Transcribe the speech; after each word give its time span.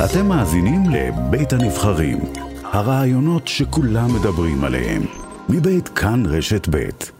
אתם 0.00 0.26
מאזינים 0.26 0.82
לבית 0.90 1.52
הנבחרים, 1.52 2.18
הרעיונות 2.64 3.48
שכולם 3.48 4.14
מדברים 4.14 4.64
עליהם, 4.64 5.02
מבית 5.48 5.88
כאן 5.88 6.22
רשת 6.26 6.68
בית. 6.68 7.10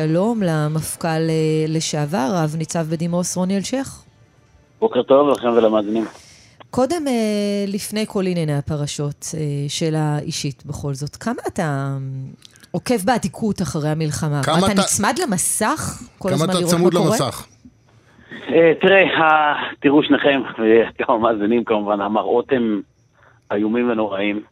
שלום 0.00 0.42
למפכ"ל 0.42 1.08
אה, 1.08 1.24
לשעבר, 1.68 2.30
רב 2.34 2.54
ניצב 2.58 2.86
בדימוס 2.90 3.36
רוני 3.36 3.56
אלשיך. 3.56 4.02
בוקר 4.80 5.02
טוב 5.02 5.28
לכם 5.28 5.48
ולמאזינים. 5.48 6.04
קודם, 6.70 7.08
אה, 7.08 7.12
לפני 7.68 8.04
כל 8.08 8.26
ענייני 8.26 8.56
הפרשות, 8.58 9.28
אה, 9.34 9.40
שאלה 9.68 10.18
אישית 10.18 10.66
בכל 10.66 10.94
זאת, 10.94 11.16
כמה 11.16 11.42
אתה 11.46 11.96
עוקב 12.70 12.96
באדיקות 13.04 13.62
אחרי 13.62 13.88
המלחמה? 13.88 14.42
כמה 14.42 14.58
אתה 14.58 14.66
אתה- 14.72 14.80
נצמד 14.82 15.14
למסך 15.26 16.02
כל 16.18 16.28
כמה 16.28 16.34
הזמן 16.34 16.50
אתה 16.50 16.58
לראות 16.58 16.72
מה 16.72 16.78
צמוד 16.78 16.94
קורה? 16.94 17.08
למסך? 17.10 17.46
אה, 18.52 18.72
תראה, 18.80 19.54
תראו 19.80 20.02
שניכם, 20.02 20.42
וגם 20.58 21.14
המאזינים 21.14 21.64
כמובן, 21.64 22.00
המראות 22.00 22.52
הם 22.52 22.82
איומים 23.52 23.90
ונוראים. 23.90 24.42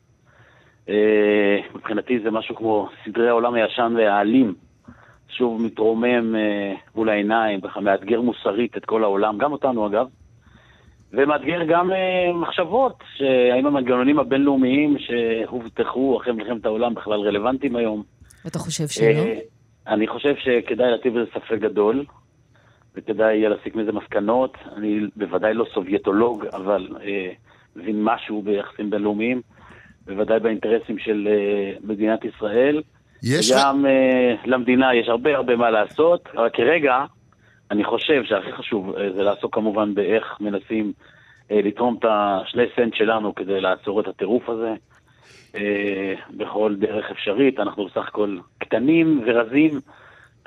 אה, 0.89 1.59
מבחינתי 1.75 2.21
זה 2.21 2.31
משהו 2.31 2.57
כמו 2.57 2.89
סדרי 3.05 3.29
העולם 3.29 3.55
הישן 3.55 3.95
והאלים. 3.97 4.55
שוב 5.29 5.63
מתרומם 5.63 6.35
אה, 6.37 6.75
מול 6.95 7.09
העיניים, 7.09 7.61
ככה 7.61 7.81
מאתגר 7.81 8.21
מוסרית 8.21 8.77
את 8.77 8.85
כל 8.85 9.05
העולם, 9.05 9.39
גם 9.39 9.53
אותנו 9.53 9.87
אגב. 9.87 10.07
ומאתגר 11.13 11.65
גם 11.69 11.91
מחשבות, 12.35 12.95
שהאם 13.17 13.67
המנגנונים 13.67 14.19
הבינלאומיים 14.19 14.97
שהובטחו 14.99 16.19
אחרי 16.21 16.33
מלחמת 16.33 16.67
העולם 16.67 16.95
בכלל 16.95 17.21
רלוונטיים 17.21 17.77
היום. 17.77 18.03
אתה 18.47 18.59
חושב 18.59 18.89
שלא? 18.89 19.23
אני 19.87 20.07
חושב 20.07 20.35
שכדאי 20.37 20.91
להטיב 20.91 21.19
בזה 21.19 21.31
ספק 21.35 21.59
גדול, 21.59 22.05
וכדאי 22.95 23.37
יהיה 23.37 23.49
להסיק 23.49 23.75
מזה 23.75 23.93
מסקנות. 23.93 24.59
אני 24.77 25.01
בוודאי 25.17 25.55
לא 25.55 25.67
סובייטולוג, 25.75 26.47
אבל 26.53 26.89
אה, 27.03 27.33
מבין 27.77 28.03
משהו 28.03 28.43
ביחסים 28.43 28.91
בינלאומיים, 28.91 29.41
בוודאי 30.07 30.41
באינטרסים 30.41 30.99
של 30.99 31.29
אה, 31.31 31.73
מדינת 31.85 32.25
ישראל. 32.25 32.83
יש 33.23 33.51
לך... 33.51 33.57
וגם 33.57 33.87
אה, 33.87 34.35
למדינה 34.45 34.95
יש 34.95 35.09
הרבה 35.09 35.37
הרבה 35.37 35.57
מה 35.57 35.71
לעשות, 35.71 36.29
אבל 36.35 36.49
כרגע 36.53 37.05
אני 37.71 37.85
חושב 37.85 38.25
שהכי 38.25 38.53
חשוב 38.53 38.97
אה, 38.97 39.13
זה 39.13 39.23
לעסוק 39.23 39.55
כמובן 39.55 39.95
באיך 39.95 40.37
מנסים 40.41 40.93
אה, 41.51 41.61
לתרום 41.63 41.97
את 41.99 42.05
השני 42.09 42.65
סנט 42.77 42.95
שלנו 42.95 43.35
כדי 43.35 43.61
לעצור 43.61 44.01
את 44.01 44.09
הטירוף 44.09 44.49
הזה. 44.49 44.75
אה, 45.55 46.15
בכל 46.31 46.75
דרך 46.79 47.11
אפשרית, 47.11 47.61
אנחנו 47.61 47.85
בסך 47.85 48.09
הכל 48.09 48.39
קטנים 48.59 49.23
ורזים, 49.27 49.81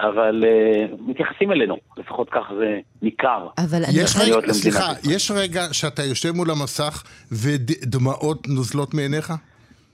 אבל 0.04 0.44
אה, 0.48 0.86
מתייחסים 1.08 1.52
אלינו, 1.52 1.78
לפחות 1.98 2.30
כך 2.30 2.52
זה 2.58 2.80
ניכר. 3.02 3.48
אבל 3.58 3.78
אני... 3.78 4.02
יש 4.02 4.16
להיות 4.18 4.28
רגע, 4.28 4.36
למדינת 4.38 4.54
סליחה, 4.54 4.80
ישראל. 4.80 5.16
יש 5.16 5.32
רגע 5.32 5.62
שאתה 5.72 6.04
יושב 6.04 6.32
מול 6.32 6.52
המסך 6.52 7.04
ודמעות 7.32 8.48
נוזלות 8.48 8.94
מעיניך? 8.94 9.34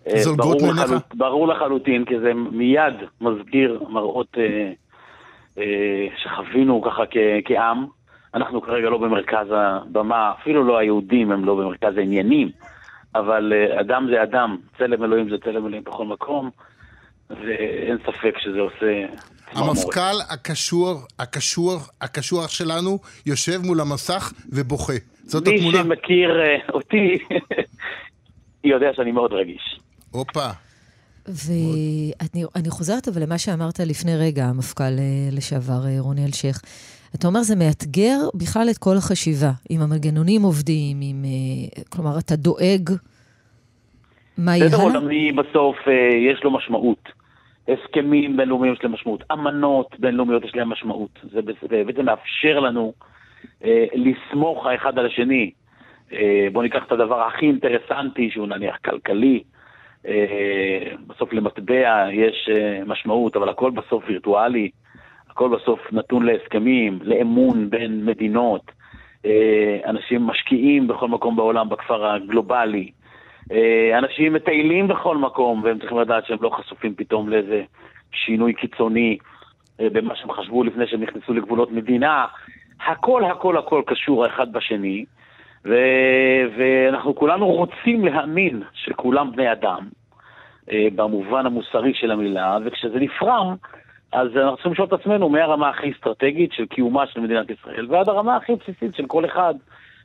אה, 0.07 0.19
זולגות 0.19 0.57
ברור, 0.57 0.61
מעיניך? 0.61 0.83
לחלוט, 0.83 1.03
ברור 1.13 1.47
לחלוטין, 1.47 2.05
כי 2.05 2.19
זה 2.19 2.33
מיד 2.33 2.93
מזכיר 3.21 3.83
מראות 3.89 4.37
אה, 4.37 4.71
אה, 5.57 6.07
שחווינו 6.23 6.81
ככה 6.81 7.03
כ- 7.11 7.41
כעם. 7.45 7.85
אנחנו 8.33 8.61
כרגע 8.61 8.89
לא 8.89 8.97
במרכז 8.97 9.47
הבמה, 9.51 10.31
אפילו 10.41 10.63
לא 10.63 10.77
היהודים 10.77 11.31
הם 11.31 11.45
לא 11.45 11.55
במרכז 11.55 11.97
העניינים, 11.97 12.49
אבל 13.15 13.53
אה, 13.55 13.81
אדם 13.81 14.07
זה 14.11 14.23
אדם, 14.23 14.57
צלם 14.77 15.03
אלוהים 15.03 15.29
זה 15.29 15.35
צלם 15.43 15.67
אלוהים 15.67 15.83
בכל 15.83 16.05
מקום, 16.05 16.49
ואין 17.29 17.97
ספק 18.05 18.33
שזה 18.37 18.59
עושה... 18.59 19.05
צמרמורת. 19.53 19.77
המפכ"ל 19.77 20.33
הקשור, 20.33 20.99
הקשור, 21.19 21.77
הקשוח 22.01 22.49
שלנו 22.49 22.99
יושב 23.25 23.61
מול 23.63 23.81
המסך 23.81 24.33
ובוכה. 24.49 24.93
זאת 25.23 25.47
מי 25.47 25.55
התמונה? 25.55 25.77
שמכיר 25.77 26.29
אה, 26.41 26.73
אותי 26.73 27.17
יודע 28.63 28.87
שאני 28.93 29.11
מאוד 29.11 29.33
רגיש. 29.33 29.79
הופה. 30.11 30.49
ואני 31.27 32.43
אני 32.55 32.69
חוזרת 32.69 33.07
אבל 33.07 33.21
למה 33.23 33.37
שאמרת 33.37 33.79
לפני 33.79 34.17
רגע, 34.17 34.45
המפכ"ל 34.45 34.83
אה, 34.83 35.29
לשעבר 35.31 35.85
אה, 35.87 35.95
רוני 35.99 36.25
אלשיך. 36.25 36.61
אתה 37.15 37.27
אומר, 37.27 37.41
זה 37.41 37.55
מאתגר 37.55 38.17
בכלל 38.33 38.67
את 38.69 38.77
כל 38.77 38.97
החשיבה, 38.97 39.51
אם 39.71 39.81
המנגנונים 39.81 40.41
עובדים, 40.41 41.01
אם... 41.01 41.25
כלומר, 41.89 42.19
אתה 42.19 42.35
דואג 42.35 42.89
מה 44.37 44.57
יהיה 44.57 44.67
בסדר 44.69 44.81
הלאה? 44.81 44.99
עולמי 44.99 45.31
בסוף 45.31 45.75
יש 46.33 46.43
לו 46.43 46.51
משמעות. 46.51 47.18
הסכמים 47.69 48.37
בינלאומיים 48.37 48.73
יש 48.73 48.83
להם 48.83 48.93
משמעות, 48.93 49.23
אמנות 49.31 49.99
בינלאומיות 49.99 50.45
יש 50.45 50.55
להם 50.55 50.69
משמעות. 50.69 51.19
זה 51.31 51.41
בעצם 51.85 52.05
מאפשר 52.05 52.59
לנו 52.59 52.93
אה, 53.63 53.85
לסמוך 53.93 54.65
האחד 54.65 54.99
על 54.99 55.05
השני. 55.05 55.51
אה, 56.13 56.47
בואו 56.53 56.63
ניקח 56.63 56.83
את 56.87 56.91
הדבר 56.91 57.21
הכי 57.27 57.45
אינטרסנטי, 57.45 58.29
שהוא 58.31 58.47
נניח 58.47 58.77
כלכלי. 58.85 59.43
אה, 60.07 60.95
בסוף 61.07 61.33
למטבע 61.33 62.07
יש 62.11 62.49
אה, 62.51 62.81
משמעות, 62.85 63.35
אבל 63.35 63.49
הכל 63.49 63.71
בסוף 63.71 64.03
וירטואלי. 64.07 64.69
הכל 65.29 65.49
בסוף 65.49 65.93
נתון 65.93 66.25
להסכמים, 66.25 66.99
לאמון 67.01 67.69
בין 67.69 68.05
מדינות. 68.05 68.71
אה, 69.25 69.77
אנשים 69.85 70.23
משקיעים 70.23 70.87
בכל 70.87 71.07
מקום 71.07 71.35
בעולם, 71.35 71.69
בכפר 71.69 72.05
הגלובלי. 72.05 72.91
אה, 73.51 73.97
אנשים 73.97 74.33
מטיילים 74.33 74.87
בכל 74.87 75.17
מקום, 75.17 75.63
והם 75.63 75.79
צריכים 75.79 75.99
לדעת 75.99 76.25
שהם 76.25 76.37
לא 76.41 76.49
חשופים 76.49 76.95
פתאום 76.95 77.29
לאיזה 77.29 77.63
שינוי 78.11 78.53
קיצוני 78.53 79.17
אה, 79.79 79.87
במה 79.89 80.15
שהם 80.15 80.31
חשבו 80.31 80.63
לפני 80.63 80.87
שהם 80.87 81.03
נכנסו 81.03 81.33
לגבולות 81.33 81.71
מדינה. 81.71 82.25
הכל, 82.87 83.23
הכל, 83.25 83.57
הכל 83.57 83.81
קשור 83.85 84.25
האחד 84.25 84.51
בשני, 84.51 85.05
ו... 85.65 85.75
ואנחנו 86.57 87.15
כולנו 87.15 87.47
רוצים 87.47 88.05
להאמין 88.05 88.63
שכולם 88.73 89.31
בני 89.31 89.51
אדם, 89.51 89.87
אה, 90.71 90.87
במובן 90.95 91.45
המוסרי 91.45 91.93
של 91.93 92.11
המילה, 92.11 92.57
וכשזה 92.65 92.99
נפרם, 92.99 93.55
אז 94.11 94.27
אנחנו 94.37 94.55
צריכים 94.55 94.71
לשאול 94.71 94.87
את 94.87 94.93
עצמנו 94.93 95.29
מהרמה 95.29 95.69
הכי 95.69 95.91
אסטרטגית 95.91 96.53
של 96.53 96.65
קיומה 96.65 97.07
של 97.07 97.19
מדינת 97.19 97.49
ישראל, 97.49 97.85
ועד 97.89 98.09
הרמה 98.09 98.35
הכי 98.35 98.55
בסיסית 98.55 98.95
של 98.95 99.05
כל 99.05 99.25
אחד. 99.25 99.53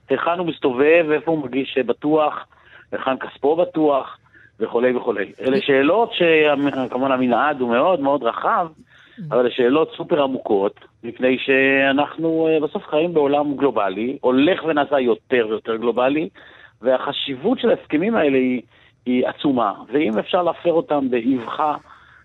היכן 0.08 0.38
הוא 0.38 0.46
מסתובב, 0.46 1.06
איפה 1.12 1.30
הוא 1.30 1.40
מרגיש 1.40 1.78
בטוח, 1.78 2.46
היכן 2.92 3.16
כספו 3.16 3.56
בטוח, 3.56 4.18
וכולי 4.60 4.96
וכולי. 4.96 5.32
אלה 5.40 5.60
שאלות 5.60 6.12
שכמובן 6.12 7.12
המנעד 7.12 7.60
הוא 7.60 7.70
מאוד 7.70 8.00
מאוד 8.00 8.22
רחב, 8.22 8.68
אבל 9.30 9.50
שאלות 9.50 9.92
סופר 9.96 10.22
עמוקות, 10.22 10.80
מפני 11.04 11.38
שאנחנו 11.38 12.48
אה, 12.48 12.60
בסוף 12.60 12.86
חיים 12.86 13.14
בעולם 13.14 13.56
גלובלי, 13.56 14.18
הולך 14.20 14.64
ונעשה 14.64 15.00
יותר 15.00 15.46
ויותר 15.48 15.76
גלובלי, 15.76 16.28
והחשיבות 16.82 17.58
של 17.58 17.70
ההסכמים 17.70 18.16
האלה 18.16 18.38
היא, 18.38 18.62
היא 19.06 19.26
עצומה, 19.26 19.74
ואם 19.92 20.18
אפשר 20.18 20.42
להפר 20.42 20.72
אותם 20.72 21.10
באבחה, 21.10 21.74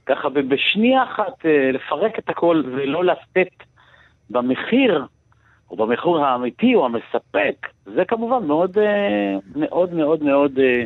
ככה 0.05 0.29
בשנייה 0.29 1.03
אחת 1.03 1.45
אה, 1.45 1.71
לפרק 1.73 2.19
את 2.19 2.29
הכל 2.29 2.63
ולא 2.65 3.05
לתת 3.05 3.63
במחיר, 4.29 5.05
או 5.71 5.75
במחיר 5.77 6.17
האמיתי 6.25 6.75
או 6.75 6.85
המספק, 6.85 7.55
זה 7.85 8.05
כמובן 8.07 8.47
מאוד 8.47 8.77
אה, 8.77 9.37
מאוד 9.55 9.93
מאוד 9.93 10.23
מאוד 10.23 10.59
אה, 10.59 10.83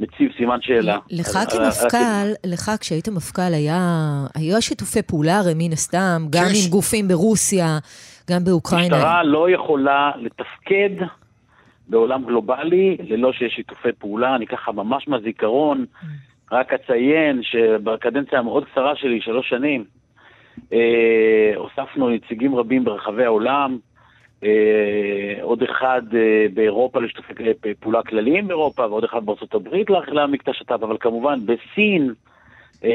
מציב 0.00 0.30
סימן 0.36 0.58
שאלה. 0.60 0.98
לך 1.10 1.36
על- 1.36 1.46
כמפכ"ל, 1.50 2.48
לך 2.50 2.70
כשהיית 2.80 3.08
מפכ"ל 3.08 3.54
היה, 3.54 3.78
היה 4.34 4.60
שיתופי 4.60 5.02
פעולה 5.02 5.38
הרי 5.38 5.52
מן 5.56 5.72
הסתם, 5.72 6.22
גם. 6.30 6.42
עם 6.42 6.70
גופים 6.70 7.08
ברוסיה, 7.08 7.78
גם 8.30 8.44
באוקראינה. 8.44 8.96
משטרה 8.96 9.22
לא 9.22 9.50
יכולה 9.50 10.10
לתפקד 10.16 10.90
בעולם 11.88 12.24
גלובלי 12.24 12.96
ללא 13.08 13.32
שיש 13.32 13.52
שיתופי 13.56 13.88
פעולה. 13.98 14.34
אני 14.36 14.46
ככה 14.46 14.72
ממש 14.72 15.08
מהזיכרון, 15.08 15.84
רק 16.52 16.72
אציין 16.72 17.40
שבקדנציה 17.42 18.38
המאוד 18.38 18.64
קצרה 18.72 18.96
שלי, 18.96 19.20
שלוש 19.20 19.48
שנים, 19.48 19.84
אה, 20.72 20.78
הוספנו 21.56 22.10
נציגים 22.10 22.54
רבים 22.54 22.84
ברחבי 22.84 23.24
העולם, 23.24 23.72
אה, 23.72 23.89
עוד 25.42 25.62
אחד 25.62 26.02
אה, 26.14 26.46
באירופה 26.54 27.00
לשיתופי 27.00 27.32
פעולה 27.80 28.02
כלליים 28.02 28.48
באירופה, 28.48 28.82
ועוד 28.86 29.04
אחד 29.04 29.26
בארצות 29.26 29.54
הברית 29.54 29.90
לה- 29.90 30.00
להעמיק 30.08 30.42
את 30.42 30.48
השת"פ, 30.48 30.72
אבל 30.82 30.96
כמובן 31.00 31.38
בסין, 31.46 32.14
אה, 32.84 32.90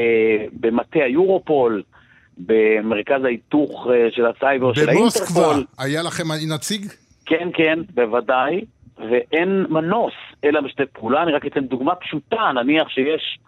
במטה 0.60 0.98
היורופול, 1.04 1.82
במרכז 2.38 3.24
ההיתוך 3.24 3.86
אה, 3.90 4.08
של 4.10 4.26
הסייבר 4.26 4.74
של 4.74 4.86
במוסקבה 4.86 5.40
האינטרפול. 5.40 5.64
היה 5.78 6.02
לכם 6.02 6.24
נציג? 6.54 6.86
כן, 7.26 7.48
כן, 7.54 7.78
בוודאי, 7.94 8.60
ואין 9.10 9.66
מנוס 9.68 10.12
אלא 10.44 10.60
בשיתופי 10.60 10.82
פעולה. 10.92 11.22
אני 11.22 11.32
רק 11.32 11.46
אתן 11.46 11.60
דוגמה 11.66 11.94
פשוטה, 11.94 12.52
נניח 12.54 12.88
שיש 12.88 13.38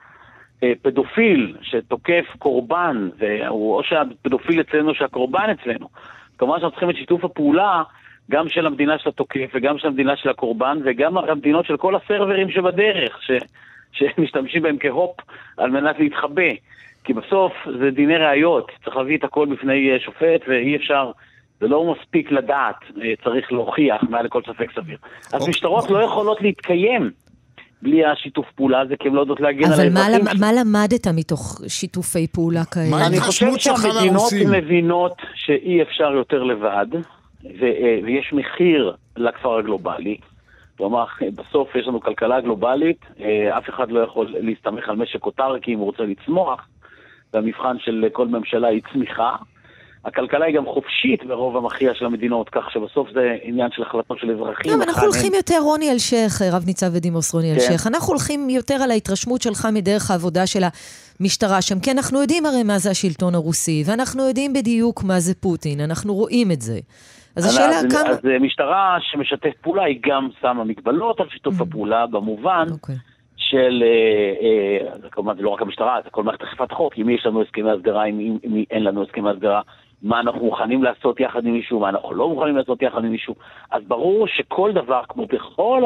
אה, 0.63 0.73
פדופיל 0.83 1.57
שתוקף 1.63 2.25
קורבן, 2.39 3.09
והוא 3.19 3.77
או 3.77 3.83
שהפדופיל 3.85 4.61
אצלנו 4.61 4.95
שהקורבן 4.95 5.47
אצלנו. 5.61 5.89
כמובן 6.39 6.61
שאנחנו 6.61 6.71
צריכים 6.71 6.91
את 6.91 6.97
שיתוף 6.97 7.25
הפעולה 7.25 7.83
גם 8.31 8.49
של 8.49 8.67
המדינה 8.67 8.99
של 8.99 9.09
התוקף 9.09 9.51
וגם 9.55 9.79
של 9.79 9.89
המדינה 9.89 10.17
של 10.17 10.29
הקורבן 10.29 10.79
וגם 10.85 11.19
המדינות 11.19 11.67
של 11.67 11.77
כל 11.77 11.95
הסרברים 11.97 12.51
שבדרך, 12.51 13.23
ש, 13.23 13.31
שמשתמשים 13.93 14.63
בהם 14.63 14.77
כהופ 14.81 15.17
על 15.57 15.71
מנת 15.71 15.99
להתחבא. 15.99 16.51
כי 17.05 17.13
בסוף 17.13 17.53
זה 17.81 17.91
דיני 17.91 18.17
ראיות, 18.17 18.71
צריך 18.85 18.97
להביא 18.97 19.19
את 19.19 19.25
הכל 19.25 19.47
בפני 19.47 19.93
אה, 19.93 20.01
שופט 20.01 20.49
ואי 20.49 20.77
אפשר 20.77 21.11
זה 21.61 21.69
לא 21.69 21.95
מספיק 21.95 22.31
לדעת, 22.31 22.77
אה, 23.03 23.13
צריך 23.25 23.53
להוכיח 23.53 24.03
מעל 24.09 24.25
לכל 24.25 24.43
ספק 24.43 24.73
סביר. 24.75 24.99
אז 25.27 25.35
אוקיי. 25.35 25.49
משטרות 25.49 25.91
לא 25.91 25.99
יכולות 25.99 26.41
להתקיים 26.41 27.11
בלי 27.83 28.05
השיתוף 28.05 28.47
פעולה 28.55 28.81
הזה, 28.81 28.97
כי 28.97 29.09
הן 29.09 29.15
לא 29.15 29.21
יודעות 29.21 29.41
להגן 29.41 29.65
על 29.65 29.73
אבל 29.73 29.93
מה, 29.93 30.01
האזרחים. 30.01 30.41
מה 30.41 30.53
למדת 30.53 31.07
מתוך 31.07 31.61
שיתופי 31.69 32.27
פעולה 32.27 32.65
כאלה? 32.65 32.91
מה 32.91 33.07
אני 33.07 33.21
חושב 33.21 33.47
שהמדינות? 33.59 34.33
מבינות 34.51 35.17
שאי 35.35 35.83
אפשר 35.83 36.13
יותר 36.13 36.43
לבד, 36.43 36.87
ו- 37.61 37.65
אה, 37.65 37.99
ויש 38.05 38.33
מחיר 38.33 38.97
לכפר 39.17 39.59
הגלובלי. 39.59 40.17
כלומר, 40.79 41.05
בסוף 41.35 41.75
יש 41.75 41.87
לנו 41.87 42.01
כלכלה 42.01 42.41
גלובלית, 42.41 43.01
אה, 43.21 43.59
אף 43.59 43.69
אחד 43.69 43.91
לא 43.91 44.01
יכול 44.01 44.35
להסתמך 44.41 44.89
על 44.89 44.97
משק 44.97 45.27
אוטרקי 45.27 45.75
אם 45.75 45.79
הוא 45.79 45.87
רוצה 45.87 46.03
לצמוח, 46.03 46.69
והמבחן 47.35 47.77
של 47.79 48.05
כל 48.13 48.29
ממשלה 48.29 48.69
היא 48.69 48.83
צמיחה. 48.93 49.37
הכלכלה 50.05 50.45
היא 50.45 50.57
גם 50.57 50.67
חופשית 50.67 51.25
ברוב 51.25 51.57
המכריע 51.57 51.95
של 51.95 52.05
המדינות, 52.07 52.49
כך 52.49 52.71
שבסוף 52.73 53.09
זה 53.15 53.37
עניין 53.43 53.71
של 53.73 53.83
החלטות 53.83 54.19
של 54.19 54.31
אזרחים. 54.31 54.73
גם 54.73 54.83
אנחנו 54.83 55.03
הולכים 55.03 55.33
יותר, 55.35 55.59
רוני 55.63 55.91
אלשיך, 55.93 56.43
רב 56.53 56.63
ניצב 56.67 56.87
בדימוס 56.87 57.35
רוני 57.35 57.49
כן. 57.49 57.55
אלשיך, 57.55 57.87
אנחנו 57.87 58.13
הולכים 58.13 58.51
יותר 58.51 58.75
על 58.75 58.91
ההתרשמות 58.91 59.43
שלך 59.43 59.69
מדרך 59.73 60.11
העבודה 60.11 60.47
של 60.47 60.63
המשטרה 61.21 61.63
שם, 61.63 61.81
כי 61.81 61.91
אנחנו 61.91 62.21
יודעים 62.21 62.47
הרי 62.47 62.63
מה 62.63 62.79
זה 62.79 62.91
השלטון 62.91 63.35
הרוסי, 63.35 63.83
ואנחנו 63.87 64.29
יודעים 64.29 64.53
בדיוק 64.53 65.05
מה 65.05 65.21
זה 65.21 65.35
פוטין, 65.35 65.81
אנחנו 65.81 66.15
רואים 66.15 66.51
את 66.51 66.61
זה. 66.61 66.79
אז 67.37 67.47
השאלה 67.47 67.77
אז, 67.79 67.87
כמה... 67.93 68.11
אז 68.11 68.19
אה, 68.27 68.39
משטרה 68.39 68.97
שמשתף 69.01 69.53
פעולה 69.63 69.85
היא 69.85 69.99
גם 70.09 70.29
שמה 70.41 70.65
מגבלות 70.65 71.21
על 71.21 71.27
שיתוף 71.31 71.61
Mm. 71.61 71.63
הפעולה, 71.63 72.07
במובן 72.07 72.67
אוקיי. 72.71 72.95
של, 73.37 73.83
אה, 73.83 74.89
אה, 75.05 75.11
כמובן 75.11 75.37
זה 75.37 75.43
לא 75.43 75.51
רק 75.51 75.63
המשטרה, 75.63 75.97
זה 76.05 76.11
כל 76.11 76.23
מערכת 76.23 76.43
אכיפת 76.43 76.73
החוק, 76.73 76.93
עם 76.97 77.07
מי 77.07 77.15
יש 77.15 77.27
לנו 77.27 77.43
הסכמי 77.43 77.63
מי- 78.13 78.39
עם 78.43 78.53
מי 78.53 78.65
אין 78.71 78.85
לנו 78.85 79.03
הסכמי 79.03 79.31
הסדרה, 79.31 79.61
מה 80.03 80.21
אנחנו 80.21 80.45
מוכנים 80.45 80.83
לעשות 80.83 81.21
יחד 81.21 81.47
עם 81.47 81.53
מישהו, 81.53 81.81
מה 81.81 81.89
אנחנו 81.89 82.15
לא 82.15 82.29
מוכנים 82.29 82.57
לעשות 82.57 82.83
יחד 82.83 83.05
עם 83.05 83.11
מישהו. 83.11 83.35
אז 83.71 83.83
ברור 83.89 84.27
שכל 84.27 84.73
דבר, 84.73 85.03
כמו 85.09 85.27
בכל 85.27 85.83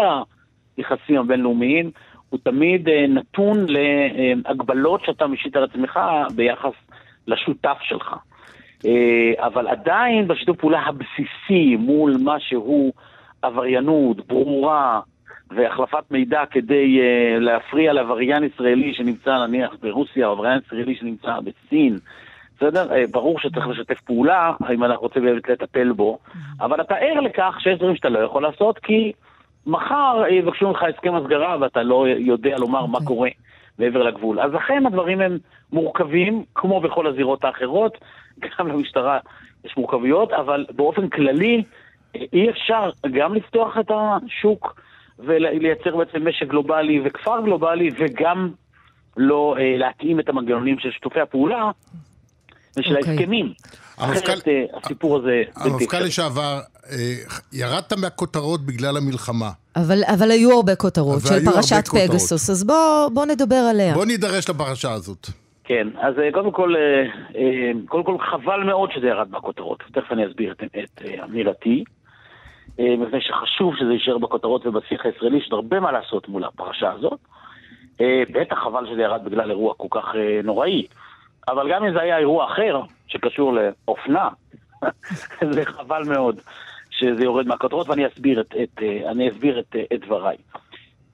היחסים 0.77 1.21
הבינלאומיים, 1.21 1.91
הוא 2.31 2.41
תמיד 2.45 2.89
אה, 2.89 3.07
נתון 3.09 3.67
להגבלות 3.69 5.05
שאתה 5.05 5.27
משית 5.27 5.57
על 5.57 5.65
עצמך 5.65 6.01
ביחס 6.37 6.73
לשותף 7.27 7.79
שלך. 7.81 8.15
אה, 8.87 9.47
אבל 9.47 9.69
עדיין 9.69 10.29
בשיתוף 10.29 10.57
פעולה 10.57 10.81
הבסיסי 10.81 11.77
מול 11.77 12.17
מה 12.25 12.41
שהוא 12.41 12.93
עבריינות 13.43 14.27
ברורה 14.27 15.01
והחלפת 15.57 16.11
מידע 16.11 16.43
כדי 16.51 16.99
uh, 17.01 17.41
להפריע 17.41 17.93
לעבריין 17.93 18.45
ישראלי 18.45 18.95
שנמצא 18.95 19.47
נניח 19.47 19.71
ברוסיה, 19.83 20.27
או 20.27 20.33
עבריין 20.33 20.61
ישראלי 20.67 20.95
שנמצא 20.95 21.39
בסין, 21.41 21.99
בסדר? 22.57 22.91
Uh, 22.91 23.11
ברור 23.11 23.39
שצריך 23.39 23.67
לשתף 23.67 24.01
פעולה, 24.01 24.53
אם 24.75 24.85
אנחנו 24.85 25.03
רוצים 25.03 25.25
באמת 25.25 25.49
לטפל 25.49 25.93
בו, 25.93 26.19
אבל 26.61 26.81
אתה 26.81 26.95
ער 26.95 27.21
לכך 27.21 27.57
שיש 27.61 27.79
דברים 27.79 27.97
שאתה 27.97 28.09
לא 28.09 28.19
יכול 28.19 28.43
לעשות, 28.43 28.79
כי 28.79 29.13
מחר 29.67 30.23
אה, 30.23 30.31
יבקשו 30.31 30.69
ממך 30.69 30.83
הסכם 30.83 31.15
הסגרה 31.15 31.57
ואתה 31.61 31.83
לא 31.83 32.07
יודע 32.09 32.59
לומר 32.59 32.87
מה. 32.87 32.99
קורה 33.05 33.29
מעבר 33.79 34.03
לגבול. 34.03 34.41
אז 34.41 34.53
לכן 34.53 34.87
הדברים 34.87 35.21
הם 35.21 35.39
מורכבים, 35.73 36.45
כמו 36.55 36.81
בכל 36.81 37.07
הזירות 37.07 37.45
האחרות, 37.45 37.99
גם 38.59 38.69
למשטרה 38.69 39.19
יש 39.65 39.77
מורכבויות, 39.77 40.33
אבל 40.33 40.67
באופן 40.77 41.09
כללי 41.09 41.63
אה, 42.17 42.21
אי 42.33 42.51
אפשר 42.51 42.91
גם 43.13 43.35
לפתוח 43.35 43.79
את 43.79 43.91
השוק 43.91 44.81
ולייצר 45.19 45.97
בעצם 45.97 46.29
משק 46.29 46.47
גלובלי 46.47 47.01
וכפר 47.05 47.41
גלובלי, 47.45 47.91
וגם 47.99 48.51
לא 49.17 49.57
אה, 49.59 49.77
להתאים 49.77 50.21
את 50.21 50.29
המנגנונים 50.29 50.79
של 50.79 50.91
שיתופי 50.91 51.21
הפעולה 51.21 51.71
ושל 52.77 52.97
אוקיי. 52.97 53.13
ההסכמים. 53.13 53.53
המפכ"ל- 53.99 54.19
אחרת 54.25 54.49
אה, 54.49 54.65
הסיפור 54.85 55.17
הזה 55.19 55.43
המפכ"ל. 55.57 56.01
לשעבר, 56.01 56.59
אה, 56.91 56.97
ירדת 57.53 57.93
מהכותרות 57.93 58.61
בגלל 58.67 58.97
המלחמה. 58.97 59.51
אבל, 59.77 59.99
אבל 60.15 60.31
היו 60.31 60.53
הרבה 60.53 60.75
כותרות 60.77 61.23
של 61.29 61.45
פרשת 61.45 61.89
כותרות. 61.89 62.11
פגסוס, 62.11 62.51
אז 62.51 62.65
בוא, 62.65 63.09
בוא 63.15 63.27
נדבר 63.27 63.57
עליה. 63.71 63.95
בוא 63.95 64.05
נידרש 64.05 64.49
לפרשה 64.51 64.93
הזאת. 64.93 65.27
כן, 65.65 65.89
אז 66.01 66.15
אה, 66.19 66.33
קודם 66.33 66.53
כל, 66.53 66.75
קודם 67.89 68.05
כל 68.05 68.17
חבל 68.31 68.63
מאוד 68.67 68.91
שזה 68.95 69.07
ירד 69.07 69.31
מהכותרות. 69.31 69.83
תכף 69.93 70.13
אני 70.13 70.27
אסביר 70.27 70.53
את, 70.53 70.63
את 70.85 71.03
אמירתי. 71.25 71.85
מפני 72.79 73.21
שחשוב 73.21 73.75
שזה 73.79 73.93
יישאר 73.93 74.19
בכותרות 74.19 74.67
ובשיח 74.67 75.01
הישראלי, 75.07 75.39
יש 75.39 75.49
הרבה 75.53 75.81
מה 75.81 75.93
לעשות 75.93 76.29
מול 76.29 76.45
הפרשה 76.45 76.93
הזאת. 76.93 77.19
בטח 78.35 78.57
חבל 78.65 78.87
שזה 78.93 79.03
ירד 79.03 79.25
בגלל 79.25 79.51
אירוע 79.51 79.75
כל 79.77 79.89
כך 79.91 80.05
נוראי. 80.45 80.87
אבל 81.49 81.73
גם 81.73 81.85
אם 81.85 81.93
זה 81.93 82.01
היה 82.01 82.19
אירוע 82.19 82.45
אחר, 82.45 82.81
שקשור 83.07 83.53
לאופנה, 83.53 84.29
זה 85.55 85.65
חבל 85.65 86.03
מאוד 86.07 86.41
שזה 86.91 87.25
יורד 87.25 87.47
מהכותרות, 87.47 87.89
ואני 87.89 88.07
אסביר 88.07 88.41
את, 88.41 88.55
את, 88.63 88.83
אה, 88.83 89.11
אני 89.11 89.31
אסביר 89.31 89.59
את, 89.59 89.77
אה, 89.77 89.83
את 89.95 90.01
דבריי. 90.01 90.37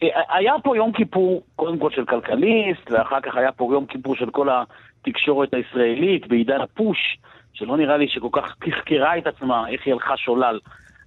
אה, 0.03 0.09
היה 0.29 0.55
פה 0.63 0.77
יום 0.77 0.93
כיפור, 0.93 1.43
קודם 1.57 1.79
כל 1.79 1.91
של 1.91 2.05
כלכליסט, 2.05 2.91
ואחר 2.91 3.21
כך 3.21 3.37
היה 3.37 3.53
פה 3.53 3.69
יום 3.73 3.87
כיפור 3.87 4.17
של 4.17 4.31
כל 4.31 4.49
התקשורת 4.51 5.55
הישראלית 5.55 6.27
בעידן 6.27 6.61
הפוש, 6.61 7.19
שלא 7.53 7.77
נראה 7.77 7.97
לי 7.97 8.09
שכל 8.09 8.29
כך 8.33 8.57
תחקרה 8.61 9.19
את 9.19 9.27
עצמה, 9.27 9.69
איך 9.69 9.87
היא 9.87 9.95
הלכה 9.95 10.17
שולל 10.17 10.59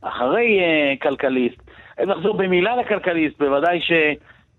אחרי 0.01 0.59
uh, 0.59 0.99
כלכליסט. 1.01 1.61
אם 2.03 2.09
נחזור 2.09 2.37
במילה 2.37 2.75
לכלכליסט, 2.75 3.37
בוודאי 3.39 3.79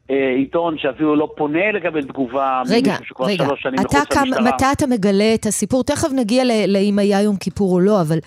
שעיתון 0.09 0.79
שאפילו 0.79 1.17
לא 1.17 1.29
פונה 1.37 1.73
לקבל 1.73 2.03
תגובה 2.03 2.63
רגע, 2.71 2.97
רגע, 3.21 3.45
אתה 3.81 3.99
כמה. 4.11 4.41
מתי 4.41 4.65
אתה 4.73 4.87
מגלה 4.87 5.35
את 5.35 5.47
הסיפור? 5.47 5.85
תכף 5.85 6.09
נגיע 6.17 6.45
לאם 6.69 6.99
היה 6.99 7.23
יום 7.23 7.37
כיפור 7.37 7.75
או 7.75 7.81
לא, 7.81 8.01
אבל 8.01 8.19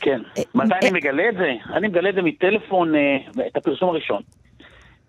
כן. 0.00 0.20
אה, 0.38 0.42
מתי 0.54 0.74
אה, 0.74 0.78
אני 0.78 0.90
מגלה 0.90 1.28
את 1.28 1.34
זה? 1.34 1.52
אני 1.74 1.88
מגלה 1.88 2.08
את 2.08 2.14
זה 2.14 2.22
מטלפון, 2.22 2.94
אה, 2.94 3.16
את 3.46 3.56
הפרסום 3.56 3.88
הראשון. 3.88 4.22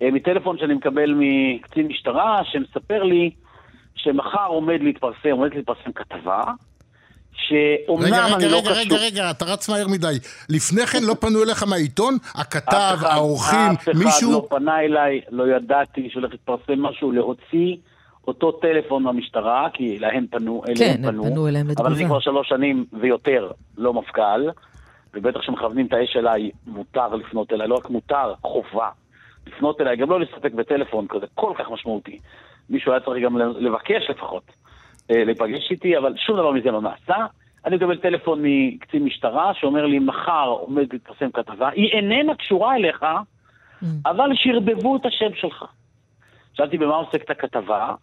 אה, 0.01 0.11
מטלפון 0.11 0.57
שאני 0.57 0.73
מקבל 0.73 1.13
מקצין 1.17 1.87
משטרה, 1.87 2.41
שמספר 2.43 3.03
לי 3.03 3.31
שמחר 3.95 4.47
עומד 4.47 4.79
להתפרסם, 4.81 5.29
עומדת 5.31 5.55
להתפרסם 5.55 5.91
כתבה, 5.91 6.41
שאומנם 7.37 8.05
רגע, 8.05 8.25
רגע, 8.25 8.35
אני 8.35 8.49
לא 8.51 8.57
רגע, 8.57 8.69
קשור... 8.69 8.97
רגע, 8.97 9.05
רגע, 9.05 9.31
אתה 9.31 9.45
רץ 9.45 9.69
מהר 9.69 9.87
מדי. 9.87 10.15
לפני 10.49 10.85
כן 10.85 11.03
לא 11.03 11.15
פנו 11.19 11.43
אליך 11.43 11.63
מהעיתון? 11.63 12.17
הכתב, 12.35 12.97
האורחים, 13.01 13.71
אף 13.71 13.89
אחד 13.89 13.91
מישהו? 13.95 14.31
לא 14.31 14.45
פנה 14.49 14.79
אליי, 14.79 15.21
לא 15.31 15.55
ידעתי 15.55 16.09
שהולך 16.11 16.31
להתפרסם 16.31 16.81
משהו, 16.81 17.11
להוציא 17.11 17.75
אותו 18.27 18.51
טלפון 18.51 19.03
מהמשטרה, 19.03 19.67
כי 19.73 19.99
להם 19.99 20.25
פנו, 20.31 20.61
אליהם 20.67 20.97
כן, 20.97 21.05
הם 21.05 21.11
פנו. 21.11 21.23
פנו 21.23 21.47
אליהם 21.47 21.67
אבל 21.77 21.85
אני 21.85 21.95
לתגובה. 21.95 22.05
כבר 22.05 22.19
שלוש 22.19 22.49
שנים 22.49 22.85
ויותר 23.01 23.51
לא 23.77 23.93
מפכ"ל, 23.93 24.49
ובטח 25.13 25.39
כשמכוונים 25.39 25.85
את 25.85 25.93
האש 25.93 26.17
אליי, 26.17 26.51
מותר 26.67 27.15
לפנות 27.15 27.53
אליי, 27.53 27.67
לא 27.67 27.75
רק 27.75 27.89
מותר, 27.89 28.33
חובה 28.41 28.89
לפנות 29.47 29.81
אליי, 29.81 29.97
גם 29.97 30.09
לא 30.09 30.19
להסתפק 30.19 30.51
בטלפון 30.51 31.05
כזה 31.09 31.25
כל 31.35 31.53
כך 31.59 31.71
משמעותי. 31.71 32.19
מישהו 32.69 32.91
היה 32.91 33.01
צריך 33.01 33.23
גם 33.23 33.37
לבקש 33.37 34.09
לפחות 34.09 34.43
להיפגש 35.09 35.71
איתי, 35.71 35.97
אבל 35.97 36.13
שום 36.17 36.37
דבר 36.37 36.51
מזה 36.51 36.71
לא 36.71 36.81
נעשה. 36.81 37.25
אני 37.65 37.75
מקבל 37.75 37.97
טלפון 37.97 38.39
מקצין 38.43 39.03
משטרה 39.03 39.53
שאומר 39.53 39.85
לי, 39.85 39.99
מחר 39.99 40.47
עומד 40.47 40.93
להתפרסם 40.93 41.31
כתבה, 41.31 41.69
היא 41.69 41.91
איננה 41.91 42.35
קשורה 42.35 42.75
אליך, 42.75 43.05
Mm. 43.81 43.85
אבל 44.05 44.29
שרבבו 44.33 44.95
את 44.95 45.05
השם 45.05 45.35
שלך. 45.35 45.65
שאלתי 46.53 46.77
במה 46.77 46.95
עוסקת 46.95 47.29
הכתבה, 47.29 47.93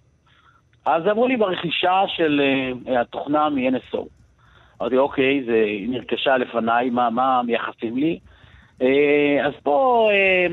אז 0.86 1.02
אמרו 1.06 1.28
לי 1.28 1.36
ברכישה 1.36 2.02
של 2.06 2.40
uh, 2.86 2.90
התוכנה 3.00 3.48
מ-NSO. 3.48 3.98
אמרתי, 4.80 4.96
אוקיי, 4.96 5.44
זה 5.46 5.64
נרכשה 5.88 6.36
לפניי, 6.36 6.90
מה, 6.90 7.10
מה 7.10 7.42
מייחסים 7.42 7.96
לי? 7.96 8.18
Uh, 8.78 8.84
אז 9.44 9.52
פה, 9.62 10.08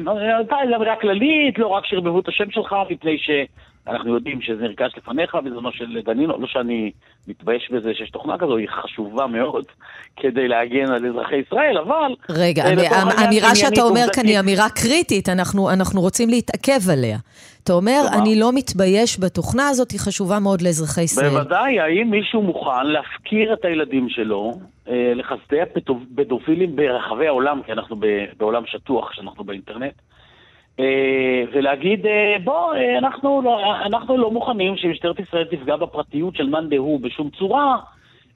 uh, 0.05 0.09
הייתה 0.09 0.55
איזו 0.63 0.75
אמירה 0.75 0.95
כללית, 0.95 1.59
לא 1.59 1.67
רק 1.67 1.85
שרבבו 1.85 2.19
את 2.19 2.27
השם 2.27 2.51
שלך, 2.51 2.75
מפני 2.89 3.17
שאנחנו 3.91 4.13
יודעים 4.13 4.41
שזה 4.41 4.61
נרכש 4.61 4.97
לפניך, 4.97 5.35
בזמנו 5.35 5.71
של 5.71 6.01
דנינו, 6.05 6.41
לא 6.41 6.47
שאני 6.47 6.91
מתבייש 7.27 7.71
בזה 7.71 7.93
שיש 7.93 8.09
תוכנה 8.09 8.37
כזו, 8.37 8.57
היא 8.57 8.67
חשובה 8.69 9.27
מאוד 9.27 9.65
כדי 10.15 10.47
להגן 10.47 10.91
על 10.91 11.05
אזרחי 11.05 11.35
ישראל, 11.35 11.77
אבל... 11.77 12.15
רגע, 12.29 12.63
האמירה 13.17 13.55
שאתה 13.55 13.81
אומר 13.81 14.05
כאן. 14.13 14.25
היא 14.25 14.39
אמירה 14.39 14.69
קריטית, 14.69 15.29
אנחנו, 15.29 15.69
אנחנו 15.69 16.01
רוצים 16.01 16.29
להתעכב 16.29 16.89
עליה. 16.91 17.17
אתה 17.63 17.73
אומר, 17.73 18.01
כלומר? 18.01 18.21
אני 18.21 18.39
לא 18.39 18.51
מתבייש 18.53 19.19
בתוכנה 19.19 19.69
הזאת, 19.69 19.91
היא 19.91 19.99
חשובה 19.99 20.39
מאוד 20.39 20.61
לאזרחי 20.61 21.01
ישראל. 21.01 21.29
בוודאי, 21.29 21.79
האם 21.79 22.11
מישהו 22.11 22.41
מוכן 22.41 22.85
להפקיר 22.85 23.53
את 23.53 23.65
הילדים 23.65 24.09
שלו 24.09 24.51
אה, 24.89 25.13
לחסדי 25.15 25.61
הפדופילים 25.61 26.75
ברחבי 26.75 27.27
העולם, 27.27 27.61
כי 27.65 27.71
אנחנו 27.71 27.95
ב- 27.95 28.25
בעולם 28.37 28.63
שטוח 28.65 29.11
כשאנחנו 29.11 29.43
באינטרנט, 29.43 29.93
ולהגיד, 31.53 32.05
אה, 32.05 32.35
בוא, 32.43 32.75
אה, 32.75 32.97
אנחנו 32.97 33.41
לא, 33.41 33.75
אנחנו 33.85 34.17
לא 34.17 34.31
מוכנים 34.31 34.77
שמשטרת 34.77 35.19
ישראל 35.19 35.45
תפגע 35.45 35.75
בפרטיות 35.75 36.35
של 36.35 36.49
מאן 36.49 36.69
דהוא 36.69 36.99
בשום 36.99 37.29
צורה, 37.29 37.77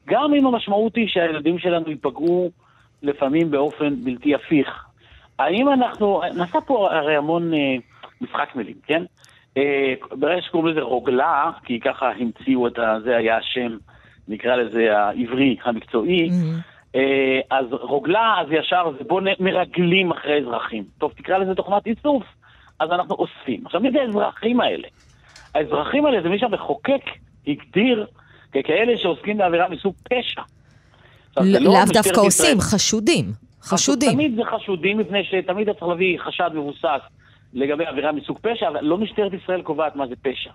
גם 0.08 0.34
אם 0.34 0.46
המשמעות 0.48 0.96
היא 0.96 1.08
שהילדים 1.08 1.60
שלנו 1.60 1.90
ייפגעו 1.90 2.52
לפעמים 3.04 3.52
באופן 3.52 3.96
בלתי 4.04 4.36
הפיך. 4.36 4.86
האם 5.40 5.70
אנחנו, 5.70 6.22
נעשה 6.38 6.62
פה 6.62 6.92
הרי 6.92 7.16
המון 7.16 7.54
אה, 7.54 7.76
משחק 8.22 8.56
מילים, 8.56 8.76
כן? 8.88 9.04
אה, 9.58 9.94
ברגע 10.12 10.42
שקוראים 10.42 10.68
לזה 10.72 10.82
רוגלה, 10.82 11.52
כי 11.66 11.80
ככה 11.80 12.12
המציאו 12.12 12.68
את 12.68 12.80
ה... 12.80 12.96
זה 13.04 13.16
היה 13.18 13.38
השם, 13.38 13.78
נקרא 14.28 14.56
לזה 14.56 14.98
העברי 14.98 15.58
המקצועי, 15.64 16.30
Mhm. 16.30 16.73
אה, 16.96 17.40
אז 17.50 17.66
רוגלה, 17.72 18.36
אז 18.42 18.48
ישר 18.52 18.92
זה 18.98 19.04
בוא 19.04 19.22
מרגלים 19.40 20.12
אחרי 20.12 20.40
אזרחים. 20.40 20.84
טוב, 20.98 21.12
תקרא 21.18 21.38
לזה 21.38 21.56
תוכנת 21.56 21.88
איסוף, 21.88 22.24
אז 22.80 22.92
אנחנו 22.92 23.16
אוספים. 23.16 23.66
עכשיו, 23.66 23.82
מי 23.82 23.92
זה 23.92 24.02
האזרחים 24.02 24.62
האלה? 24.62 24.88
האזרחים 25.56 26.06
האלה 26.06 26.22
זה 26.22 26.30
מי 26.30 26.40
שהמחוקק 26.40 27.04
הגדיר 27.48 28.08
ככאלה 28.52 28.98
שעוסקים 28.98 29.38
בעבירה 29.38 29.70
מסוג 29.70 29.94
פשע. 30.04 30.42
לא 31.38 31.60
לאו 31.60 31.86
דווקא 31.94 32.22
עושים, 32.22 32.60
חשודים. 32.62 33.26
חשודים. 33.64 34.12
תמיד 34.12 34.36
זה 34.36 34.42
חשודים, 34.46 34.98
מפני 34.98 35.24
שתמיד 35.24 35.72
צריך 35.72 35.84
להביא 35.84 36.20
חשד 36.20 36.50
מבוסס 36.54 37.02
לגבי 37.54 37.86
עבירה 37.86 38.12
מסוג 38.12 38.38
פשע, 38.42 38.68
אבל 38.68 38.80
לא 38.82 38.98
משטרת 38.98 39.34
ישראל 39.34 39.62
קובעת 39.62 39.96
מה 39.96 40.08
זה 40.08 40.16
פשע. 40.22 40.52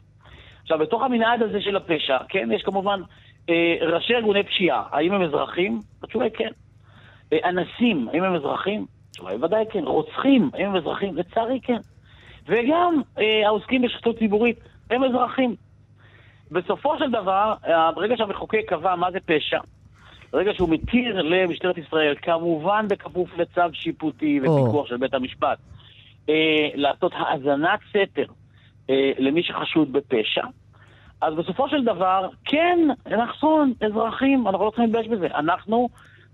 עכשיו, 0.62 0.78
בתוך 0.78 1.02
המנעד 1.02 1.42
הזה 1.42 1.60
של 1.60 1.76
הפשע, 1.76 2.16
כן, 2.28 2.48
יש 2.52 2.62
כמובן 2.62 3.00
ראשי 3.80 4.14
ארגוני 4.14 4.42
פשיעה. 4.42 4.82
האם 4.90 5.12
הם 5.12 5.22
אזרחים? 5.22 5.80
התשובה 6.02 6.24
היא 6.24 6.32
כן. 6.32 6.50
אה, 7.32 7.38
אנסים, 7.48 8.08
האם 8.12 8.24
הם 8.24 8.34
אזרחים? 8.34 8.86
התשובה 9.10 9.30
היא 9.30 9.38
ודאי 9.44 9.64
כן. 9.70 9.84
רוצחים, 9.84 10.50
האם 10.54 10.66
הם 10.66 10.76
אזרחים? 10.76 11.16
לצערי 11.16 11.60
כן. 11.62 11.80
וגם 12.46 13.00
אה, 13.18 13.46
העוסקים 13.46 13.82
בשחיתות 13.82 14.18
ציבורית, 14.18 14.58
הם 14.90 15.04
אזרחים. 15.04 15.54
בסופו 16.50 16.98
של 16.98 17.10
דבר, 17.10 17.54
אה, 17.66 17.92
ברגע 17.92 18.16
שהמחוקק 18.16 18.60
קבע 18.66 18.96
מה 18.96 19.10
זה 19.10 19.18
פשע, 19.20 19.58
ברגע 20.32 20.54
שהוא 20.54 20.68
מתיר 20.68 21.22
למשטרת 21.22 21.78
ישראל, 21.78 22.14
כמובן 22.22 22.88
בכפוף 22.88 23.38
לצו 23.38 23.62
שיפוטי 23.72 24.40
ופיקוח 24.40 24.86
oh. 24.86 24.88
של 24.88 24.96
בית 24.96 25.14
המשפט, 25.14 25.58
אה, 26.28 26.68
לעשות 26.74 27.12
האזנת 27.16 27.80
סתר 27.88 28.26
אה, 28.90 29.12
למי 29.18 29.42
שחשוד 29.42 29.92
בפשע, 29.92 30.44
אז 31.20 31.34
בסופו 31.34 31.68
של 31.68 31.84
דבר, 31.84 32.28
כן, 32.44 32.78
נכון, 33.28 33.72
אזרחים, 33.86 34.48
אנחנו 34.48 34.64
לא 34.64 34.70
צריכים 34.70 34.84
להתבייש 34.84 35.08
בזה. 35.08 35.26
אנחנו 35.34 35.88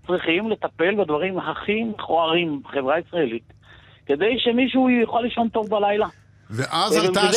צריכים 0.07 0.49
לטפל 0.49 0.95
בדברים 0.95 1.39
הכי 1.39 1.83
מכוערים 1.83 2.61
בחברה 2.63 2.95
הישראלית, 2.95 3.53
כדי 4.05 4.39
שמישהו 4.39 4.89
יוכל 4.89 5.21
לישון 5.21 5.49
טוב 5.49 5.69
בלילה. 5.69 6.07
ואז 6.49 6.97
עלתה, 6.97 7.21
הש... 7.21 7.35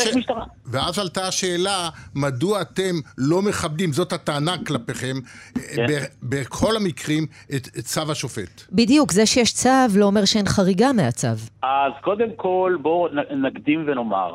ואז 0.66 0.98
עלתה 0.98 1.28
השאלה, 1.28 1.88
מדוע 2.14 2.62
אתם 2.62 2.94
לא 3.18 3.42
מכבדים, 3.42 3.92
זאת 3.92 4.12
הטענה 4.12 4.56
כלפיכם, 4.66 5.16
כן. 5.54 5.86
בכל 6.22 6.76
המקרים, 6.76 7.26
את, 7.56 7.68
את 7.78 7.84
צו 7.84 8.12
השופט. 8.12 8.62
בדיוק, 8.72 9.12
זה 9.12 9.26
שיש 9.26 9.52
צו 9.52 9.68
לא 9.98 10.04
אומר 10.04 10.24
שאין 10.24 10.46
חריגה 10.46 10.92
מהצו. 10.92 11.28
אז 11.62 11.92
קודם 12.00 12.28
כל, 12.36 12.76
בואו 12.82 13.08
נקדים 13.36 13.84
ונאמר, 13.86 14.34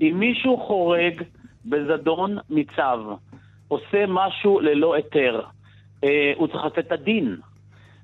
אם 0.00 0.16
מישהו 0.18 0.56
חורג 0.66 1.22
בזדון 1.64 2.38
מצו, 2.50 3.18
עושה 3.68 4.04
משהו 4.08 4.60
ללא 4.60 4.94
היתר, 4.94 5.40
אה, 6.04 6.32
הוא 6.36 6.46
צריך 6.46 6.64
לתת 6.64 6.78
את 6.78 6.92
הדין. 6.92 7.36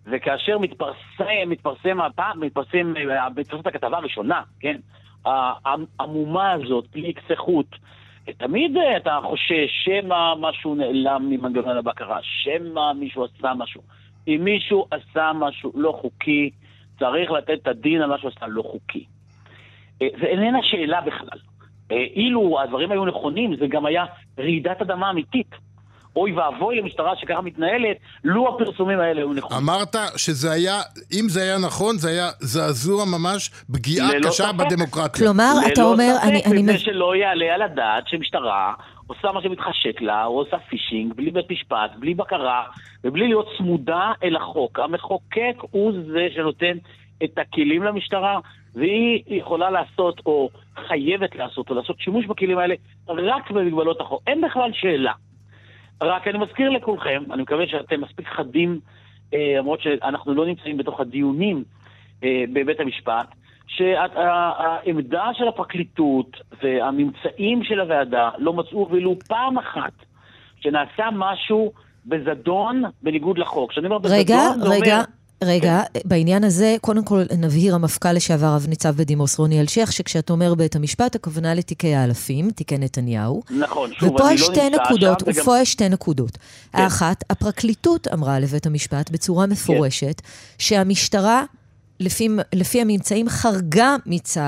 וכאשר 0.07 0.59
מתפרסם, 0.59 1.47
מתפרסם 1.47 2.01
הפעם, 2.01 2.41
מתפרסם, 2.41 2.95
מתפרסמת 3.37 3.67
הכתבה 3.67 3.97
הראשונה, 3.97 4.43
כן? 4.61 4.77
העמומה 5.25 6.53
הזאת, 6.53 6.85
בלי 6.93 7.15
כסחות, 7.15 7.67
תמיד 8.33 8.77
אה, 8.77 8.97
אתה 8.97 9.19
חושש 9.25 9.85
שמא 9.85 10.35
משהו 10.41 10.75
נעלם 10.75 11.31
ממנגנון 11.31 11.77
הבקרה, 11.77 12.19
שמא 12.23 12.93
מישהו 12.93 13.25
עשה 13.25 13.55
משהו. 13.55 13.83
אם 14.29 14.41
מישהו 14.45 14.87
עשה 14.91 15.33
משהו 15.35 15.73
לא 15.75 15.99
חוקי, 16.01 16.51
צריך 16.99 17.31
לתת 17.31 17.59
את 17.63 17.69
הדין 17.69 18.03
על 18.03 18.11
מה 18.11 18.19
שהוא 18.19 18.31
עשה 18.37 18.47
לא 18.47 18.63
חוקי. 18.63 19.05
זה 19.99 20.07
אה, 20.23 20.27
איננה 20.27 20.59
שאלה 20.63 21.01
בכלל. 21.01 21.39
אה, 21.93 21.97
אילו 22.17 22.61
הדברים 22.61 22.93
היו 22.93 23.05
נכונים, 23.05 23.57
זה 23.57 23.67
גם 23.69 23.87
היה 23.87 24.05
רעידת 24.39 24.83
אדמה 24.83 25.11
אמיתית. 25.11 25.67
אוי 26.17 26.33
ואבוי 26.33 26.77
למשטרה 26.77 27.17
שככה 27.17 27.41
מתנהלת, 27.41 27.97
לו 28.25 28.55
הפרסומים 28.55 29.01
האלה 29.01 29.21
היו 29.21 29.33
נכונים. 29.33 29.59
אמרת 29.59 29.97
שזה 30.17 30.53
היה, 30.53 30.81
אם 31.13 31.29
זה 31.29 31.43
היה 31.43 31.59
נכון, 31.59 31.97
זה 31.97 32.09
היה 32.09 32.29
זעזוע 32.39 33.05
ממש, 33.05 33.51
פגיעה 33.73 34.09
קשה 34.23 34.31
ספק. 34.31 34.55
בדמוקרטיה. 34.55 35.25
כלומר, 35.25 35.53
אתה 35.73 35.83
אומר... 35.83 36.15
אני, 36.23 36.43
אני... 36.47 36.63
ללא 36.63 36.73
ספק, 36.73 36.85
שלא 36.85 37.17
יעלה 37.17 37.55
על 37.55 37.63
הדעת 37.63 38.09
שמשטרה 38.09 38.75
עושה 39.07 39.33
מה 39.33 39.43
שמתחשק 39.43 40.01
לה, 40.01 40.25
או 40.25 40.39
עושה 40.39 40.57
פישינג, 40.59 41.13
בלי 41.15 41.31
בית 41.31 41.51
משפט, 41.51 41.91
בלי 41.99 42.15
בקרה, 42.15 42.65
ובלי 43.05 43.29
להיות 43.29 43.49
צמודה 43.59 44.13
אל 44.25 44.37
החוק. 44.37 44.79
המחוקק 44.79 45.57
הוא 45.71 45.93
זה 46.07 46.27
שנותן 46.35 46.77
את 47.25 47.39
הכלים 47.39 47.83
למשטרה, 47.83 48.39
והיא 48.77 49.23
יכולה 49.27 49.71
לעשות, 49.71 50.21
או 50.27 50.51
חייבת 50.89 51.35
לעשות, 51.35 51.71
או 51.71 51.75
לעשות 51.75 52.01
שימוש 52.01 52.27
בכלים 52.27 52.59
האלה, 52.59 52.75
רק 53.09 53.51
במגבלות 53.51 54.01
החוק. 54.01 54.23
אין 54.27 54.41
בכלל 54.41 54.71
שאלה. 54.73 55.13
רק 56.03 56.29
אני 56.29 56.39
מזכיר 56.39 56.71
לכולכם, 56.71 57.23
אני 57.33 57.43
מקווה 57.43 57.67
שאתם 57.67 58.01
מספיק 58.01 58.29
חדים, 58.29 58.81
אה, 59.35 59.55
למרות 59.59 59.81
שאנחנו 59.81 60.35
לא 60.35 60.47
נמצאים 60.47 60.77
בתוך 60.77 61.01
הדיונים 61.01 61.65
אה, 62.25 62.45
בבית 62.53 62.81
המשפט, 62.81 63.27
שהעמדה 63.67 65.25
של 65.35 65.49
הפרקליטות 65.49 66.37
והממצאים 66.63 67.65
של 67.65 67.81
הוועדה 67.81 68.31
לא 68.39 68.53
מצאו 68.53 68.89
ולו 68.91 69.17
פעם 69.29 69.59
אחת 69.59 69.93
שנעשה 70.61 71.09
משהו 71.13 71.73
בזדון 72.07 72.83
בניגוד 73.03 73.39
לחוק. 73.39 73.71
כשאני 73.71 73.87
אומר 73.87 73.99
בזדון, 73.99 74.19
רגע, 74.19 74.43
זה 74.59 74.69
רגע, 74.71 74.95
אומר... 74.95 75.05
רגע, 75.43 75.83
כן. 75.95 76.01
בעניין 76.05 76.45
הזה, 76.45 76.77
קודם 76.81 77.05
כל 77.05 77.23
נבהיר 77.39 77.75
המפכ"ל 77.75 78.13
לשעבר 78.13 78.47
רב 78.47 78.67
ניצב 78.69 78.97
בדימוס 78.97 79.39
רוני 79.39 79.61
אלשיך, 79.61 79.93
שכשאת 79.93 80.31
אומר 80.31 80.55
בית 80.55 80.77
המשפט, 80.77 81.15
הכוונה 81.15 81.55
לתיקי 81.55 81.95
האלפים, 81.95 82.51
תיקי 82.51 82.79
נתניהו. 82.79 83.43
נכון, 83.51 83.91
שוב, 83.93 84.15
ופה 84.15 84.33
יש 84.33 84.41
לא 84.41 84.47
שתי 84.47 84.71
נקודות, 84.71 85.23
ופה 85.23 85.51
וגם... 85.51 85.63
יש 85.63 85.73
שתי 85.73 85.89
נקודות. 85.89 86.39
כן. 86.73 86.79
האחת, 86.79 87.25
הפרקליטות 87.31 88.09
אמרה 88.13 88.41
לבית 88.41 88.67
המשפט 88.67 89.11
בצורה 89.11 89.47
מפורשת, 89.47 90.21
כן. 90.21 90.29
שהמשטרה... 90.59 91.45
לפי, 92.01 92.29
לפי 92.53 92.81
הממצאים 92.81 93.29
חרגה 93.29 93.97
מצו 94.07 94.41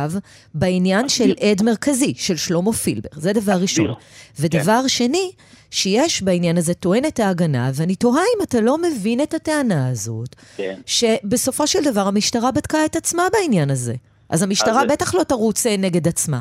בעניין 0.55 1.09
של 1.09 1.35
עד 1.41 1.63
מרכזי, 1.63 2.15
של 2.17 2.37
שלמה 2.37 2.73
פילבר. 2.73 3.09
זה 3.17 3.33
דבר 3.33 3.53
ראשון. 3.53 3.95
ודבר 4.39 4.81
כן. 4.83 4.89
שני, 4.89 5.31
שיש 5.71 6.23
בעניין 6.23 6.57
הזה 6.57 6.75
טוענת 6.75 7.21
ההגנה, 7.21 7.71
ואני 7.75 7.95
תוהה 7.95 8.21
אם 8.21 8.43
אתה 8.43 8.61
לא 8.61 8.77
מבין 8.79 9.21
את 9.21 9.35
הטענה 9.35 9.89
הזאת, 9.89 10.35
כן. 10.57 10.75
שבסופו 10.87 11.67
של 11.67 11.79
דבר 11.93 12.01
המשטרה 12.01 12.53
בדקה 12.53 12.85
את 12.85 12.97
עצמה 12.97 13.23
בעניין 13.33 13.71
הזה. 13.71 13.95
אז 14.31 14.43
המשטרה 14.43 14.81
אז 14.83 14.87
בטח 14.93 15.15
לא 15.15 15.23
תרוץ 15.23 15.67
אה, 15.67 15.77
נגד 15.79 16.09
עצמה. 16.09 16.39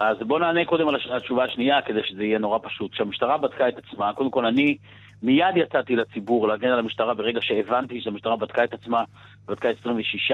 אז 0.00 0.16
בוא 0.20 0.38
נענה 0.38 0.64
קודם 0.64 0.88
על 0.88 0.96
התשובה 1.16 1.44
השנייה, 1.44 1.82
כדי 1.82 2.00
שזה 2.08 2.24
יהיה 2.24 2.38
נורא 2.38 2.58
פשוט. 2.62 2.92
כשהמשטרה 2.92 3.38
בדקה 3.38 3.68
את 3.68 3.74
עצמה, 3.78 4.12
קודם 4.12 4.30
כל 4.30 4.46
אני 4.46 4.76
מיד 5.22 5.56
יצאתי 5.56 5.96
לציבור 5.96 6.48
להגן 6.48 6.68
על 6.68 6.78
המשטרה 6.78 7.14
ברגע 7.14 7.40
שהבנתי 7.42 8.00
שהמשטרה 8.00 8.36
בדקה 8.36 8.64
את 8.64 8.74
עצמה, 8.74 9.04
בדקה 9.48 9.68
26 9.80 10.30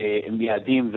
אה, 0.00 0.18
יעדים, 0.40 0.92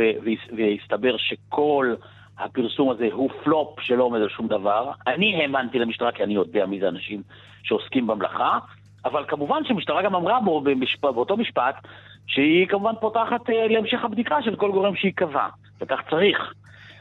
והסתבר 0.58 1.16
שכל 1.18 1.96
הפרסום 2.40 2.90
הזה 2.90 3.08
הוא 3.12 3.30
פלופ 3.44 3.80
שלא 3.80 4.04
עומד 4.04 4.22
על 4.22 4.30
שום 4.30 4.48
דבר. 4.48 4.92
אני 5.08 5.42
האמנתי 5.42 5.80
למשטרה 5.80 6.12
כי 6.12 6.24
אני 6.24 6.34
יודע 6.34 6.66
מי 6.66 6.80
זה 6.80 6.88
אנשים 6.88 7.22
שעוסקים 7.64 8.08
במלאכה, 8.08 8.60
אבל 9.06 9.26
כמובן 9.28 9.66
שהמשטרה 9.68 10.02
גם 10.02 10.16
אמרה 10.16 10.40
בו, 10.40 10.62
במשפ... 10.62 11.02
באותו 11.06 11.38
משפט, 11.38 11.76
שהיא 12.28 12.68
כמובן 12.68 12.94
פותחת 13.00 13.50
uh, 13.50 13.54
להמשך 13.70 14.04
הבדיקה 14.04 14.42
של 14.42 14.56
כל 14.56 14.72
גורם 14.72 14.96
שיקבע, 14.96 15.48
וכך 15.82 16.00
צריך. 16.10 16.54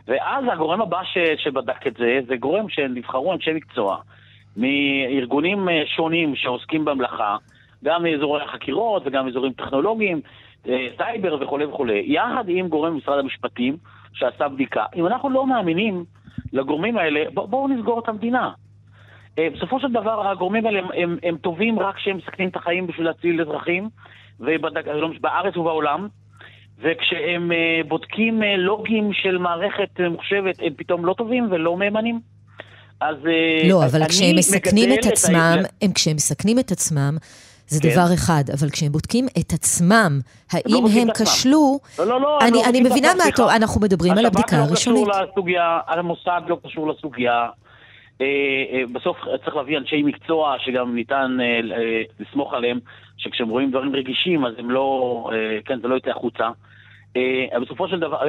ואז 0.09 0.45
הגורם 0.53 0.81
הבא 0.81 1.03
ש... 1.05 1.19
שבדק 1.43 1.87
את 1.87 1.95
זה, 1.95 2.21
זה 2.27 2.37
גורם 2.37 2.69
שנבחרו 2.69 3.33
אנשי 3.33 3.53
מקצוע 3.53 3.97
מארגונים 4.57 5.69
uh, 5.69 5.73
שונים 5.97 6.37
שעוסקים 6.37 6.85
במלאכה, 6.85 7.37
גם 7.85 8.03
מאזורי 8.03 8.43
החקירות 8.43 9.03
וגם 9.07 9.27
מאזורים 9.27 9.53
טכנולוגיים, 9.53 10.21
סייבר 10.97 11.39
וכולי 11.41 11.65
וכולי, 11.65 12.05
יחד 12.07 12.45
עם 12.49 12.69
גורם 12.69 12.97
משרד 12.97 13.19
המשפטים, 13.19 13.77
שעשה 14.13 14.49
בדיקה. 14.49 14.85
אם 14.97 15.07
אנחנו 15.07 15.31
לא 15.31 15.47
מאמינים 15.47 16.05
לגורמים 16.53 16.99
האלה, 16.99 17.21
בואו 17.35 17.49
בוא 17.49 17.69
נסגור 17.69 17.99
את 17.99 18.09
המדינה. 18.09 18.51
אה, 19.39 19.49
בסופו 19.57 19.81
של 19.81 19.93
דבר 19.93 20.29
הגורמים 20.29 20.67
האלה 20.67 20.79
הם, 20.79 20.89
הם, 20.95 21.17
הם 21.23 21.37
טובים 21.37 21.79
רק 21.79 21.97
כשהם 21.97 22.17
מסכנים 22.17 22.49
את 22.49 22.57
החיים 22.57 22.87
בשביל 22.87 23.07
להציל 23.07 23.41
אזרחים, 23.41 23.89
ובדק, 24.41 24.87
לא 24.87 25.11
בארץ 25.21 25.57
ובעולם, 25.57 26.09
וכשהם 26.79 27.51
בודקים 27.89 28.43
לוגים 28.59 29.13
של 29.13 29.39
מערכת 29.39 30.01
ממוחשבת, 30.01 30.55
הם 30.61 30.75
פתאום 30.77 31.05
לא 31.05 31.15
טובים 31.19 31.49
ולא 31.51 31.77
מהימנים. 31.77 32.21
אז 33.01 33.17
לא, 33.69 33.85
אבל 33.85 34.09
כשהם 34.09 34.37
מסכנים 34.37 34.93
את 34.93 35.07
עצמם, 35.07 35.59
את 35.61 35.67
הם 35.83 35.93
כשהם 35.93 36.17
מסכנים 36.17 36.59
את 36.59 36.71
עצמם, 36.71 37.17
זה 37.73 37.81
כן. 37.83 37.89
דבר 37.89 38.15
אחד, 38.15 38.45
אבל 38.59 38.71
כשהם 38.71 38.93
בודקים 38.93 39.27
את 39.41 39.53
עצמם, 39.53 40.21
האם 40.53 40.63
לא 40.85 40.89
הם 41.01 41.09
כשלו... 41.13 41.79
לא, 41.99 42.07
לא, 42.07 42.21
לא. 42.21 42.39
אני, 42.41 42.51
לא 42.51 42.65
אני 42.69 42.81
מבינה 42.81 43.09
מה 43.19 43.25
אתה... 43.29 43.57
אנחנו 43.57 43.81
מדברים 43.81 44.13
על 44.13 44.27
הבדיקה 44.27 44.57
לא 44.57 44.63
הראשונית. 44.63 45.09
השב"כ 45.09 45.17
לא 45.17 45.23
קשור 45.23 45.33
לסוגיה, 45.33 45.79
המוסד 45.89 46.41
לא 46.49 46.59
קשור 46.65 46.89
לסוגיה. 46.89 47.49
אה, 48.23 48.27
אה, 48.73 48.83
בסוף 48.93 49.17
צריך 49.45 49.57
להביא 49.57 49.79
אנשי 49.79 50.03
מקצוע 50.03 50.57
שגם 50.59 50.95
ניתן 50.95 51.37
אה, 51.41 51.61
לסמוך 52.21 52.55
עליהם, 52.55 52.79
שכשהם 53.17 53.49
רואים 53.49 53.71
דברים 53.71 53.97
רגישים 53.97 54.45
אז 54.45 54.55
הם 54.59 54.71
לא, 54.71 55.31
כן, 55.65 55.81
זה 55.81 55.89
לא 55.89 55.95
יוצא 55.95 56.11
החוצה. 56.11 56.51
בסופו 57.63 57.89
של 57.89 58.01
דבר, 58.01 58.21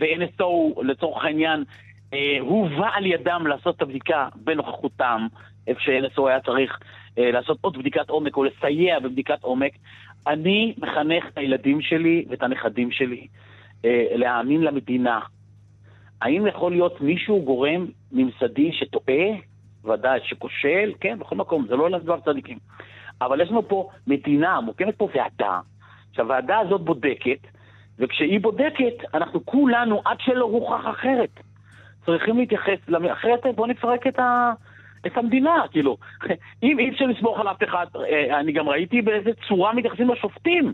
ו-NSO 0.00 0.82
לצורך 0.82 1.24
העניין, 1.24 1.64
הובא 2.40 2.88
על 2.94 3.06
ידם 3.06 3.46
לעשות 3.46 3.76
את 3.76 3.82
הבדיקה 3.82 4.28
בנוכחותם, 4.34 5.26
איפה 5.66 5.80
ש-NSO 5.80 6.28
היה 6.28 6.40
צריך 6.40 6.78
אה, 7.18 7.30
לעשות 7.30 7.58
עוד 7.60 7.78
בדיקת 7.78 8.10
עומק 8.10 8.36
או 8.36 8.44
לסייע 8.44 8.98
בבדיקת 8.98 9.42
עומק, 9.42 9.72
אני 10.26 10.74
מחנך 10.78 11.24
את 11.28 11.38
הילדים 11.38 11.80
שלי 11.80 12.24
ואת 12.28 12.42
הנכדים 12.42 12.90
שלי 12.90 13.26
אה, 13.84 14.06
להאמין 14.14 14.60
למדינה. 14.60 15.20
האם 16.22 16.46
יכול 16.46 16.72
להיות 16.72 17.00
מישהו 17.00 17.42
גורם 17.42 17.86
ממסדי 18.12 18.72
שטועה? 18.72 19.50
ודאי, 19.84 20.20
שכושל, 20.24 20.92
כן, 21.00 21.18
בכל 21.18 21.36
מקום, 21.36 21.66
זה 21.68 21.76
לא 21.76 21.90
לדבר 21.90 22.20
צדיקים. 22.20 22.58
אבל 23.20 23.40
יש 23.40 23.48
לנו 23.50 23.68
פה 23.68 23.88
מדינה, 24.06 24.60
מוקמת 24.60 24.96
פה 24.96 25.08
ועדה, 25.14 25.60
שהוועדה 26.12 26.58
הזאת 26.58 26.80
בודקת, 26.80 27.38
וכשהיא 27.98 28.40
בודקת, 28.40 29.14
אנחנו 29.14 29.46
כולנו, 29.46 30.02
עד 30.04 30.16
שלא 30.20 30.44
הוכח 30.44 30.90
אחרת, 30.90 31.30
צריכים 32.06 32.38
להתייחס, 32.38 32.78
אחרת 33.12 33.40
בואו 33.54 33.66
נפרק 33.66 34.06
את, 34.06 34.18
ה, 34.18 34.52
את 35.06 35.16
המדינה, 35.16 35.64
כאילו. 35.70 35.96
אם 36.62 36.78
אי 36.78 36.90
אפשר 36.90 37.06
לסמוך 37.06 37.40
על 37.40 37.48
אף 37.48 37.62
אחד, 37.62 37.86
אה, 37.96 38.40
אני 38.40 38.52
גם 38.52 38.68
ראיתי 38.68 39.02
באיזה 39.02 39.30
צורה 39.48 39.74
מתייחסים 39.74 40.10
לשופטים. 40.10 40.72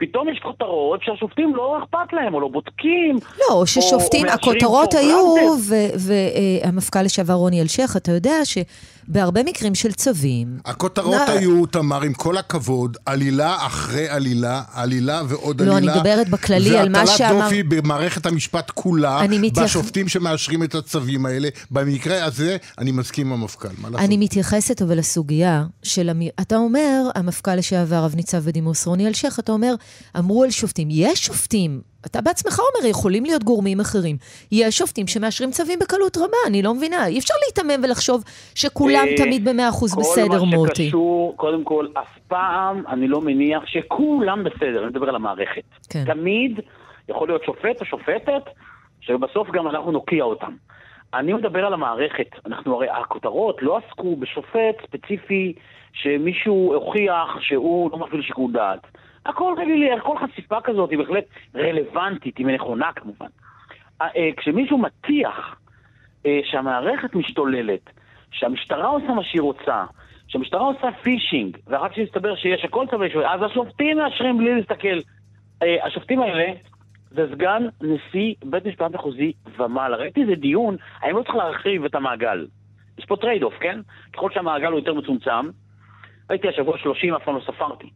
פתאום 0.00 0.28
יש 0.28 0.38
כותרות 0.42 1.00
שהשופטים 1.02 1.56
לא 1.56 1.78
אכפת 1.82 2.12
להם, 2.12 2.34
או 2.34 2.40
לא 2.40 2.48
בודקים. 2.48 3.18
לא, 3.38 3.54
או 3.54 3.66
ששופטים, 3.66 4.26
או 4.26 4.32
הכותרות 4.32 4.94
היו, 4.94 5.34
והמפכ"ל 5.98 7.02
לשעבר 7.02 7.34
רוני 7.34 7.62
אלשיך, 7.62 7.96
אתה 7.96 8.12
יודע 8.12 8.44
ש... 8.44 8.58
בהרבה 9.08 9.42
מקרים 9.42 9.74
של 9.74 9.92
צווים... 9.92 10.58
הכותרות 10.64 11.14
נע... 11.14 11.32
היו, 11.32 11.66
תמר, 11.66 12.02
עם 12.02 12.12
כל 12.12 12.36
הכבוד, 12.36 12.96
עלילה 13.06 13.56
אחרי 13.56 14.08
עלילה, 14.08 14.62
עלילה 14.74 15.22
ועוד 15.28 15.62
לא, 15.62 15.76
עלילה. 15.76 15.86
לא, 15.86 15.92
אני 15.92 16.00
מדברת 16.00 16.28
בכללי 16.28 16.78
על 16.78 16.88
מה 16.88 17.06
שאמר... 17.06 17.34
והטלת 17.34 17.44
דופי 17.44 17.62
במערכת 17.62 18.26
המשפט 18.26 18.70
כולה, 18.70 19.20
מתייח... 19.28 19.64
בשופטים 19.64 20.08
שמאשרים 20.08 20.62
את 20.62 20.74
הצווים 20.74 21.26
האלה. 21.26 21.48
במקרה 21.70 22.24
הזה, 22.24 22.56
אני 22.78 22.92
מסכים 22.92 23.26
עם 23.26 23.40
המפכ"ל, 23.40 23.68
מה 23.78 23.90
לעשות? 23.90 24.06
אני 24.06 24.16
מתייחסת 24.16 24.82
אבל 24.82 24.98
לסוגיה 24.98 25.64
של... 25.82 26.08
המ... 26.08 26.20
אתה 26.40 26.56
אומר, 26.56 27.02
המפכ"ל 27.14 27.54
לשעבר, 27.54 27.96
רב 28.04 28.14
ניצב 28.16 28.38
בדימוס 28.38 28.86
רוני 28.86 29.06
אלשיך, 29.06 29.38
אתה 29.38 29.52
אומר, 29.52 29.74
אמרו 30.18 30.44
על 30.44 30.50
שופטים. 30.50 30.88
יש 30.90 31.18
שופטים 31.26 31.80
אתה 32.06 32.20
בעצמך 32.20 32.58
אומר, 32.58 32.90
יכולים 32.90 33.24
להיות 33.24 33.44
גורמים 33.44 33.80
אחרים. 33.80 34.16
יש 34.52 34.78
שופטים 34.78 35.06
שמאשרים 35.06 35.50
צווים 35.50 35.78
בקלות 35.78 36.16
רבה, 36.16 36.36
אני 36.46 36.62
לא 36.62 36.74
מבינה. 36.74 37.06
אי 37.06 37.18
אפשר 37.18 37.34
להיתמם 37.44 37.84
ולחשוב 37.84 38.24
שכולם 38.54 39.06
אה, 39.08 39.16
תמיד 39.16 39.48
במאה 39.48 39.68
אחוז 39.68 39.96
בסדר, 39.96 40.44
מוטי. 40.44 40.56
כל 40.56 40.66
מה 40.66 40.74
שקשור, 40.74 41.34
קודם 41.36 41.64
כל, 41.64 41.86
אף 41.94 42.18
פעם 42.28 42.82
אני 42.88 43.08
לא 43.08 43.20
מניח 43.20 43.66
שכולם 43.66 44.44
בסדר, 44.44 44.78
אני 44.78 44.86
מדבר 44.86 45.08
על 45.08 45.14
המערכת. 45.14 45.62
כן. 45.90 46.04
תמיד 46.04 46.60
יכול 47.08 47.28
להיות 47.28 47.44
שופט 47.44 47.80
או 47.80 47.86
שופטת, 47.86 48.42
שבסוף 49.00 49.48
גם 49.50 49.68
אנחנו 49.68 49.92
נוקיע 49.92 50.24
אותם. 50.24 50.52
אני 51.14 51.32
מדבר 51.32 51.66
על 51.66 51.74
המערכת. 51.74 52.28
אנחנו 52.46 52.74
הרי, 52.74 52.88
הכותרות 52.90 53.56
לא 53.62 53.78
עסקו 53.78 54.16
בשופט 54.16 54.76
ספציפי 54.86 55.52
שמישהו 55.92 56.74
הוכיח 56.74 57.40
שהוא 57.40 57.90
לא 57.90 57.98
מפעיל 57.98 58.22
שיקול 58.22 58.52
דעת. 58.52 58.86
הכל 59.26 59.54
רגילי, 59.58 59.90
כל 60.02 60.16
חשיפה 60.18 60.60
כזאת 60.60 60.90
היא 60.90 60.98
בהחלט 60.98 61.24
רלוונטית, 61.54 62.38
היא 62.38 62.46
נכונה 62.46 62.92
כמובן. 62.92 63.26
אה, 64.00 64.06
אה, 64.16 64.30
כשמישהו 64.36 64.78
מטיח 64.78 65.56
אה, 66.26 66.40
שהמערכת 66.44 67.14
משתוללת, 67.14 67.90
שהמשטרה 68.30 68.88
עושה 68.88 69.06
מה 69.06 69.24
שהיא 69.24 69.42
רוצה, 69.42 69.84
שהמשטרה 70.28 70.60
עושה 70.60 70.88
פישינג, 71.02 71.56
ורק 71.66 71.92
כשמסתבר 71.92 72.36
שיש 72.36 72.64
הכל 72.64 72.86
צווי 72.90 73.06
אישור, 73.06 73.22
אז 73.26 73.42
השופטים 73.42 73.98
מאשרים 73.98 74.38
בלי 74.38 74.54
להסתכל. 74.54 74.98
השופטים 75.82 76.20
האלה 76.20 76.52
זה 77.10 77.26
סגן 77.34 77.62
נשיא 77.82 78.34
בית 78.44 78.66
משפט 78.66 78.90
מחוזי 78.94 79.32
ומעלה. 79.58 79.96
ראיתי 79.96 80.22
איזה 80.22 80.34
דיון, 80.34 80.76
האם 81.00 81.16
לא 81.16 81.22
צריך 81.22 81.34
להרחיב 81.34 81.84
את 81.84 81.94
המעגל? 81.94 82.46
יש 82.98 83.04
פה 83.04 83.16
trade-off, 83.16 83.54
כן? 83.60 83.80
ככל 84.12 84.30
שהמעגל 84.30 84.66
הוא 84.66 84.78
יותר 84.78 84.94
מצומצם, 84.94 85.50
ראיתי 86.30 86.48
השבוע 86.48 86.78
30, 86.78 87.14
אף 87.14 87.24
פעם 87.24 87.34
לא 87.34 87.40
ספרתי. 87.40 87.90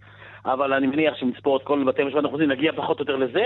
אבל 0.47 0.73
אני 0.73 0.87
מניח 0.87 1.15
שאם 1.17 1.34
נספור 1.34 1.57
את 1.57 1.63
כל 1.63 1.85
בתי 1.87 2.03
המשפט 2.03 2.19
המחוזיים 2.19 2.51
נגיע 2.51 2.73
פחות 2.73 2.99
או 2.99 3.03
יותר 3.03 3.17
לזה. 3.17 3.45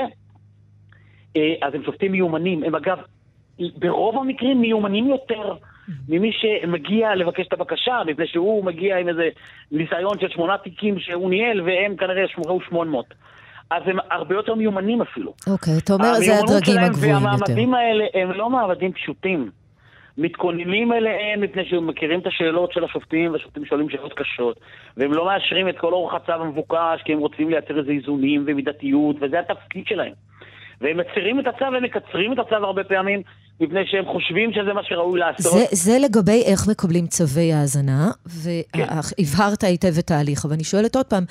אה, 1.36 1.54
אז 1.62 1.74
הם 1.74 1.82
שופטים 1.84 2.12
מיומנים. 2.12 2.64
הם 2.64 2.74
אגב, 2.74 2.98
ברוב 3.78 4.16
המקרים 4.16 4.60
מיומנים 4.60 5.08
יותר 5.08 5.54
ממי 6.08 6.30
שמגיע 6.32 7.14
לבקש 7.14 7.46
את 7.46 7.52
הבקשה, 7.52 8.02
מפני 8.06 8.26
שהוא 8.26 8.64
מגיע 8.64 8.98
עם 8.98 9.08
איזה 9.08 9.28
ניסיון 9.72 10.18
של 10.20 10.28
שמונה 10.28 10.58
תיקים 10.58 10.98
שהוא 10.98 11.30
ניהל, 11.30 11.60
והם 11.60 11.96
כנראה 11.96 12.28
שמונה 12.28 12.90
מאות. 12.90 13.14
אז 13.70 13.82
הם 13.86 13.98
הרבה 14.10 14.34
יותר 14.34 14.54
מיומנים 14.54 15.02
אפילו. 15.02 15.34
אוקיי, 15.46 15.74
אתה 15.78 15.92
אומר 15.92 16.14
זה 16.14 16.38
הדרגים 16.38 16.78
הגבוהים 16.78 17.14
יותר. 17.14 17.26
והמעמדים 17.26 17.74
האלה 17.74 18.04
הם 18.14 18.30
לא 18.30 18.50
מעמדים 18.50 18.92
פשוטים. 18.92 19.50
מתכוננים 20.18 20.92
אליהם 20.92 21.40
מפני 21.40 21.64
שהם 21.64 21.86
מכירים 21.86 22.20
את 22.20 22.26
השאלות 22.26 22.72
של 22.72 22.84
השופטים, 22.84 23.32
והשופטים 23.32 23.64
שואלים 23.64 23.90
שאלות 23.90 24.12
קשות, 24.12 24.60
והם 24.96 25.12
לא 25.12 25.26
מאשרים 25.26 25.68
את 25.68 25.78
כל 25.78 25.92
אורך 25.92 26.14
הצו 26.14 26.32
המבוקש, 26.32 27.02
כי 27.04 27.12
הם 27.12 27.18
רוצים 27.18 27.50
לייצר 27.50 27.78
איזה 27.78 27.90
איזונים 27.90 28.44
ומידתיות, 28.46 29.16
וזה 29.20 29.40
התפקיד 29.40 29.86
שלהם. 29.86 30.12
והם 30.80 30.96
מצרים 30.96 31.40
את 31.40 31.46
הצו 31.46 31.64
ומקצרים 31.78 32.32
את 32.32 32.38
הצו 32.38 32.54
הרבה 32.54 32.84
פעמים, 32.84 33.22
מפני 33.60 33.80
שהם 33.86 34.04
חושבים 34.04 34.52
שזה 34.52 34.72
מה 34.72 34.82
שראוי 34.84 35.20
לעשות. 35.20 35.52
זה, 35.52 35.64
זה 35.70 35.98
לגבי 36.04 36.42
איך 36.46 36.68
מקבלים 36.70 37.06
צווי 37.06 37.52
האזנה, 37.52 38.10
והבהרת 38.26 39.60
כן. 39.60 39.66
היטב 39.66 39.98
את 39.98 40.10
ההליך, 40.10 40.44
אבל 40.44 40.54
אני 40.54 40.64
שואלת 40.64 40.96
עוד 40.96 41.06
פעם, 41.06 41.24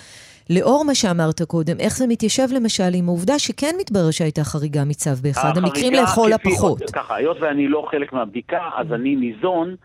לאור 0.50 0.84
מה 0.88 0.96
שאמרת 0.96 1.42
קודם, 1.42 1.80
איך 1.80 1.98
זה 1.98 2.08
מתיישב 2.08 2.48
למשל 2.56 2.92
עם 2.94 3.08
העובדה 3.08 3.40
שכן 3.40 3.76
מתברר 3.80 4.12
שהייתה 4.12 4.44
חריגה 4.44 4.86
מצו 4.86 5.10
באחד 5.24 5.58
המקרים 5.58 5.94
לכל 5.94 6.34
הפחות? 6.34 6.92
ככה, 6.94 7.16
היות 7.16 7.38
ואני 7.40 7.68
לא 7.68 7.88
חלק 7.92 8.14
מהבדיקה, 8.14 8.70
אז 8.76 8.94
אני 8.94 9.16
ניזון 9.16 9.76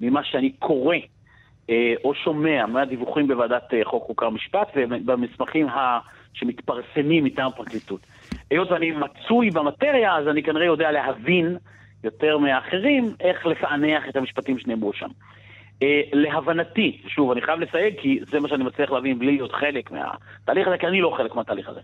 ממה 0.00 0.20
שאני 0.24 0.52
קורא 0.58 0.96
אה, 1.70 1.94
או 2.04 2.14
שומע 2.14 2.66
מהדיווחים 2.66 3.28
בוועדת 3.28 3.74
אה, 3.74 3.80
חוק 3.84 4.04
חוקה 4.06 4.26
ומשפט 4.26 4.68
ובמסמכים 4.76 5.68
ה... 5.68 5.98
שמתפרסמים 6.34 7.24
מטעם 7.24 7.46
הפרקליטות. 7.46 8.00
היות 8.50 8.70
ואני 8.70 8.90
מצוי 8.90 9.50
במטריה, 9.50 10.16
אז 10.16 10.28
אני 10.28 10.42
כנראה 10.42 10.66
יודע 10.66 10.90
להבין 10.92 11.56
יותר 12.04 12.38
מאחרים 12.38 13.14
איך 13.20 13.46
לפענח 13.46 14.08
את 14.08 14.16
המשפטים 14.16 14.58
שנאמרו 14.58 14.92
שם. 14.92 15.08
אה, 15.82 16.00
להבנתי, 16.12 17.00
שוב, 17.06 17.30
אני 17.30 17.42
חייב 17.42 17.60
לסייג, 17.60 17.94
כי 18.00 18.20
זה 18.30 18.40
מה 18.40 18.48
שאני 18.48 18.64
מצליח 18.64 18.90
להבין 18.90 19.18
בלי 19.18 19.36
להיות 19.36 19.52
חלק 19.52 19.90
מהתהליך 19.90 20.66
הזה, 20.66 20.78
כי 20.78 20.86
אני 20.86 21.00
לא 21.00 21.14
חלק 21.16 21.34
מהתהליך 21.34 21.68
הזה. 21.68 21.80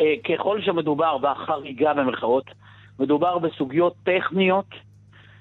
אה, 0.00 0.14
ככל 0.28 0.62
שמדובר 0.62 1.18
בחריגה 1.18 1.94
במרכאות, 1.94 2.44
מדובר 2.98 3.38
בסוגיות 3.38 3.94
טכניות 4.04 4.74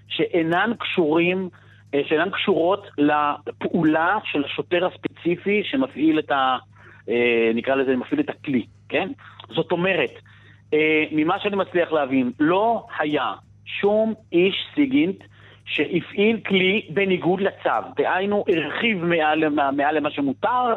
שאינן 0.08 0.72
קשורים, 0.80 1.50
אה, 1.94 2.02
שאינן 2.08 2.30
קשורות 2.30 2.88
לפעולה 2.98 4.18
של 4.24 4.44
השוטר 4.46 4.86
הספציפי 4.86 5.64
שמפעיל 5.64 6.20
את 6.20 6.32
ה... 6.32 6.58
נקרא 7.56 7.76
לזה, 7.76 7.96
מפעיל 7.96 8.20
את 8.20 8.30
הכלי, 8.30 8.66
כן? 8.90 9.10
זאת 9.50 9.72
אומרת, 9.72 10.10
ממה 11.12 11.40
שאני 11.40 11.56
מצליח 11.56 11.92
להבין, 11.92 12.32
לא 12.40 12.86
היה 13.00 13.34
שום 13.66 14.14
איש 14.32 14.56
סיגינט 14.76 15.24
שהפעיל 15.66 16.40
כלי 16.48 16.88
בניגוד 16.90 17.42
לצו, 17.42 17.70
דהיינו 17.96 18.46
הרחיב 18.48 19.06
מעל, 19.06 19.50
מעל 19.50 19.98
למה 19.98 20.12
שמותר, 20.12 20.76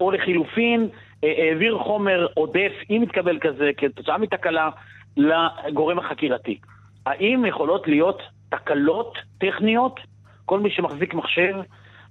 או 0.00 0.10
לחילופין 0.10 0.88
אה, 1.24 1.32
העביר 1.38 1.78
חומר 1.78 2.26
עודף, 2.34 2.72
אם 2.90 3.02
יתקבל 3.02 3.38
כזה, 3.40 3.70
כתוצאה 3.76 4.18
מתקלה, 4.18 4.70
לגורם 5.16 5.98
החקירתי. 5.98 6.58
האם 7.06 7.44
יכולות 7.46 7.88
להיות 7.88 8.22
תקלות 8.48 9.18
טכניות? 9.38 10.00
כל 10.44 10.60
מי 10.60 10.70
שמחזיק 10.70 11.14
מחשב, 11.14 11.54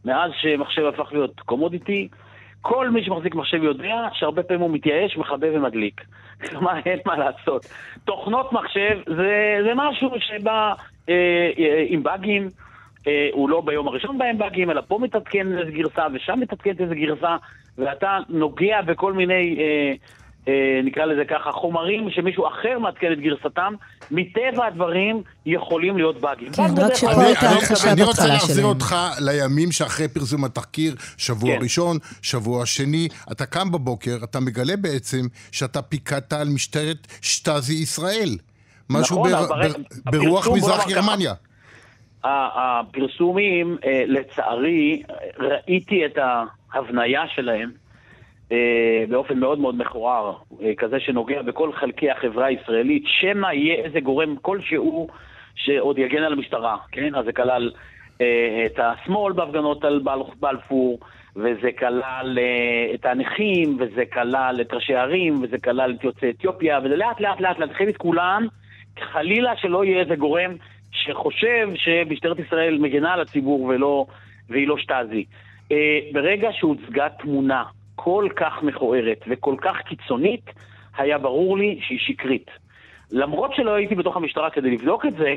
מאז 0.06 0.32
שמחשב 0.42 0.86
הפך 0.86 1.10
להיות 1.12 1.40
קומודיטי, 1.40 2.08
כל 2.62 2.90
מי 2.90 3.04
שמחזיק 3.04 3.36
מחשב 3.36 3.64
יודע 3.64 3.96
שהרבה 4.14 4.44
פעמים 4.44 4.62
הוא 4.62 4.72
מתייאש, 4.72 5.18
מכבה 5.18 5.48
ומדליק. 5.54 6.02
מה, 6.62 6.80
אין 6.86 7.00
מה 7.06 7.18
לעשות. 7.18 7.66
תוכנות 8.06 8.54
מחשב 8.54 9.00
זה, 9.06 9.58
זה 9.64 9.72
משהו 9.76 10.10
שבא 10.20 10.74
אה, 11.10 11.14
אה, 11.60 11.86
עם 11.88 12.04
באגים, 12.04 12.50
אה, 13.08 13.30
הוא 13.32 13.50
לא 13.50 13.62
ביום 13.62 13.88
הראשון 13.88 14.18
בהם 14.18 14.38
באגים, 14.38 14.72
אלא 14.72 14.82
פה 14.88 15.00
מתעדכן 15.02 15.58
איזה 15.58 15.72
גרסה 15.72 16.08
ושם 16.14 16.40
מתעדכנת 16.40 16.82
איזה 16.82 16.96
גרסה, 16.96 17.38
ואתה 17.78 18.18
נוגע 18.30 18.82
בכל 18.82 19.14
מיני, 19.14 19.58
אה, 19.60 19.94
נקרא 20.84 21.06
לזה 21.06 21.26
ככה, 21.26 21.52
חומרים 21.52 22.10
שמישהו 22.12 22.48
אחר 22.48 22.80
מעדכן 22.80 23.12
את 23.12 23.20
גרסתם, 23.20 23.74
מטבע 24.12 24.66
הדברים 24.66 25.24
יכולים 25.46 25.98
להיות 25.98 26.22
באגים. 26.22 26.52
כן, 26.54 26.64
רק 26.78 26.94
שפה 26.94 27.24
הייתה 27.24 27.50
הרכשה 27.50 27.74
בהתחלה 27.74 27.76
שלהם. 27.76 27.94
אני 27.94 28.04
רוצה 28.04 28.28
להחזיר 28.28 28.66
אותך 28.66 28.96
לימים 29.20 29.72
שאחרי 29.72 30.08
פרסום 30.08 30.44
התחקיר, 30.46 30.96
שבוע 31.18 31.56
כן. 31.56 31.64
ראשון, 31.64 31.98
שבוע 32.22 32.66
שני, 32.66 33.08
אתה 33.32 33.46
קם 33.46 33.72
בבוקר, 33.72 34.18
אתה 34.24 34.40
מגלה 34.40 34.78
בעצם 34.78 35.22
שאתה 35.52 35.82
פיקדת 35.82 36.34
על 36.34 36.48
משטרת 36.48 37.08
שטאזי 37.22 37.74
ישראל. 37.74 38.30
משהו 38.90 39.16
נכון, 39.16 39.32
בר, 39.32 39.48
בר, 39.48 39.72
ברוח 40.12 40.48
מזרח 40.48 40.88
גרמניה. 40.88 41.34
הפרסומים, 42.24 43.78
אה, 43.86 44.04
לצערי, 44.08 45.04
ראיתי 45.40 46.06
את 46.06 46.18
ההבניה 46.74 47.22
שלהם 47.36 47.70
אה, 47.70 47.89
באופן 49.10 49.40
מאוד 49.40 49.60
מאוד 49.60 49.78
מכוער, 49.78 50.34
אה, 50.62 50.72
כזה 50.78 51.00
שנוגע 51.00 51.42
בכל 51.42 51.74
חלקי 51.74 52.12
החברה 52.12 52.46
הישראלית, 52.46 53.04
שמא 53.06 53.48
יהיה 53.48 53.76
איזה 53.86 54.00
גורם 54.00 54.36
כלשהו 54.42 55.08
שעוד 55.56 55.98
יגן 55.98 56.24
על 56.24 56.34
המשטרה, 56.34 56.78
כן? 56.92 57.16
אז 57.16 57.26
זה 57.26 57.32
כלל 57.34 57.72
את 58.66 58.80
השמאל 58.80 59.34
בהפגנות 59.34 59.86
על 59.86 60.02
בלפור, 60.40 61.00
וזה 61.36 61.70
כלל 61.80 62.38
uh, 62.38 62.96
את 62.96 63.06
הנכים, 63.06 63.78
וזה 63.80 64.04
כלל 64.14 64.58
את 64.62 64.74
ראשי 64.74 64.96
הערים, 64.96 65.44
וזה 65.44 65.58
כלל 65.64 65.94
את 66.00 66.04
יוצאי 66.04 66.30
אתיופיה, 66.30 66.80
וזה 66.84 66.96
לאט 66.96 67.20
לאט 67.20 67.42
לאט 67.42 67.60
להתחיל 67.60 67.90
את 67.90 67.98
כולם, 67.98 68.48
חלילה 69.12 69.58
שלא 69.58 69.86
יהיה 69.86 70.00
איזה 70.00 70.16
גורם 70.16 70.52
שחושב 70.92 71.70
שמשטרת 71.76 72.40
ישראל 72.40 72.78
מגנה 72.78 73.14
על 73.14 73.22
הציבור 73.22 73.64
ולא, 73.64 74.06
והיא 74.50 74.68
לא 74.68 74.78
שטאזי. 74.78 75.26
Uh, 75.70 75.74
ברגע 76.14 76.50
שהוצגה 76.52 77.08
תמונה 77.10 77.64
כל 78.04 78.28
כך 78.36 78.64
מכוערת 78.64 79.18
וכל 79.30 79.56
כך 79.62 79.78
קיצונית, 79.78 80.46
היה 80.98 81.18
ברור 81.18 81.58
לי 81.58 81.80
שהיא 81.82 82.00
שקרית. 82.00 82.48
למרות 83.12 83.56
שלא 83.56 83.72
הייתי 83.72 83.96
בתוך 83.96 84.18
המשטרה 84.18 84.50
כדי 84.50 84.72
לבדוק 84.72 85.06
את 85.06 85.14
זה, 85.18 85.36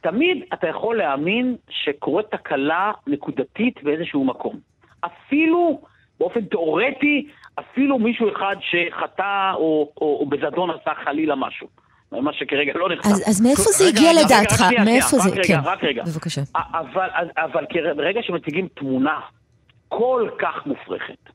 תמיד 0.00 0.44
אתה 0.54 0.68
יכול 0.68 0.96
להאמין 0.96 1.56
שקורית 1.70 2.26
תקלה 2.30 2.92
נקודתית 3.06 3.82
באיזשהו 3.82 4.24
מקום. 4.24 4.56
אפילו 5.00 5.80
באופן 6.20 6.40
תיאורטי, 6.44 7.26
אפילו 7.58 7.98
מישהו 7.98 8.32
אחד 8.32 8.56
שחטא 8.60 9.52
או, 9.54 9.92
או, 10.00 10.18
או 10.20 10.26
בזדון 10.26 10.70
עשה 10.70 10.90
חלילה 11.04 11.34
משהו. 11.34 11.66
מה 12.12 12.32
שכרגע 12.32 12.72
לא 12.74 12.88
נחשב. 12.88 13.10
אז, 13.10 13.24
אז 13.28 13.40
מאיפה 13.40 13.62
זה 13.62 13.84
הגיע 13.88 14.10
לדעתך? 14.24 14.62
מאיפה 14.84 15.18
זה? 15.18 15.30
רק 15.30 15.36
רגע, 15.36 15.42
כן. 15.46 15.60
רק 15.64 15.84
רגע. 15.84 16.02
בבקשה. 16.02 16.40
אבל, 16.54 17.08
אבל 17.36 17.64
ברגע 17.96 18.20
שמציגים 18.22 18.68
תמונה 18.74 19.20
כל 19.88 20.28
כך 20.38 20.66
מופרכת, 20.66 21.30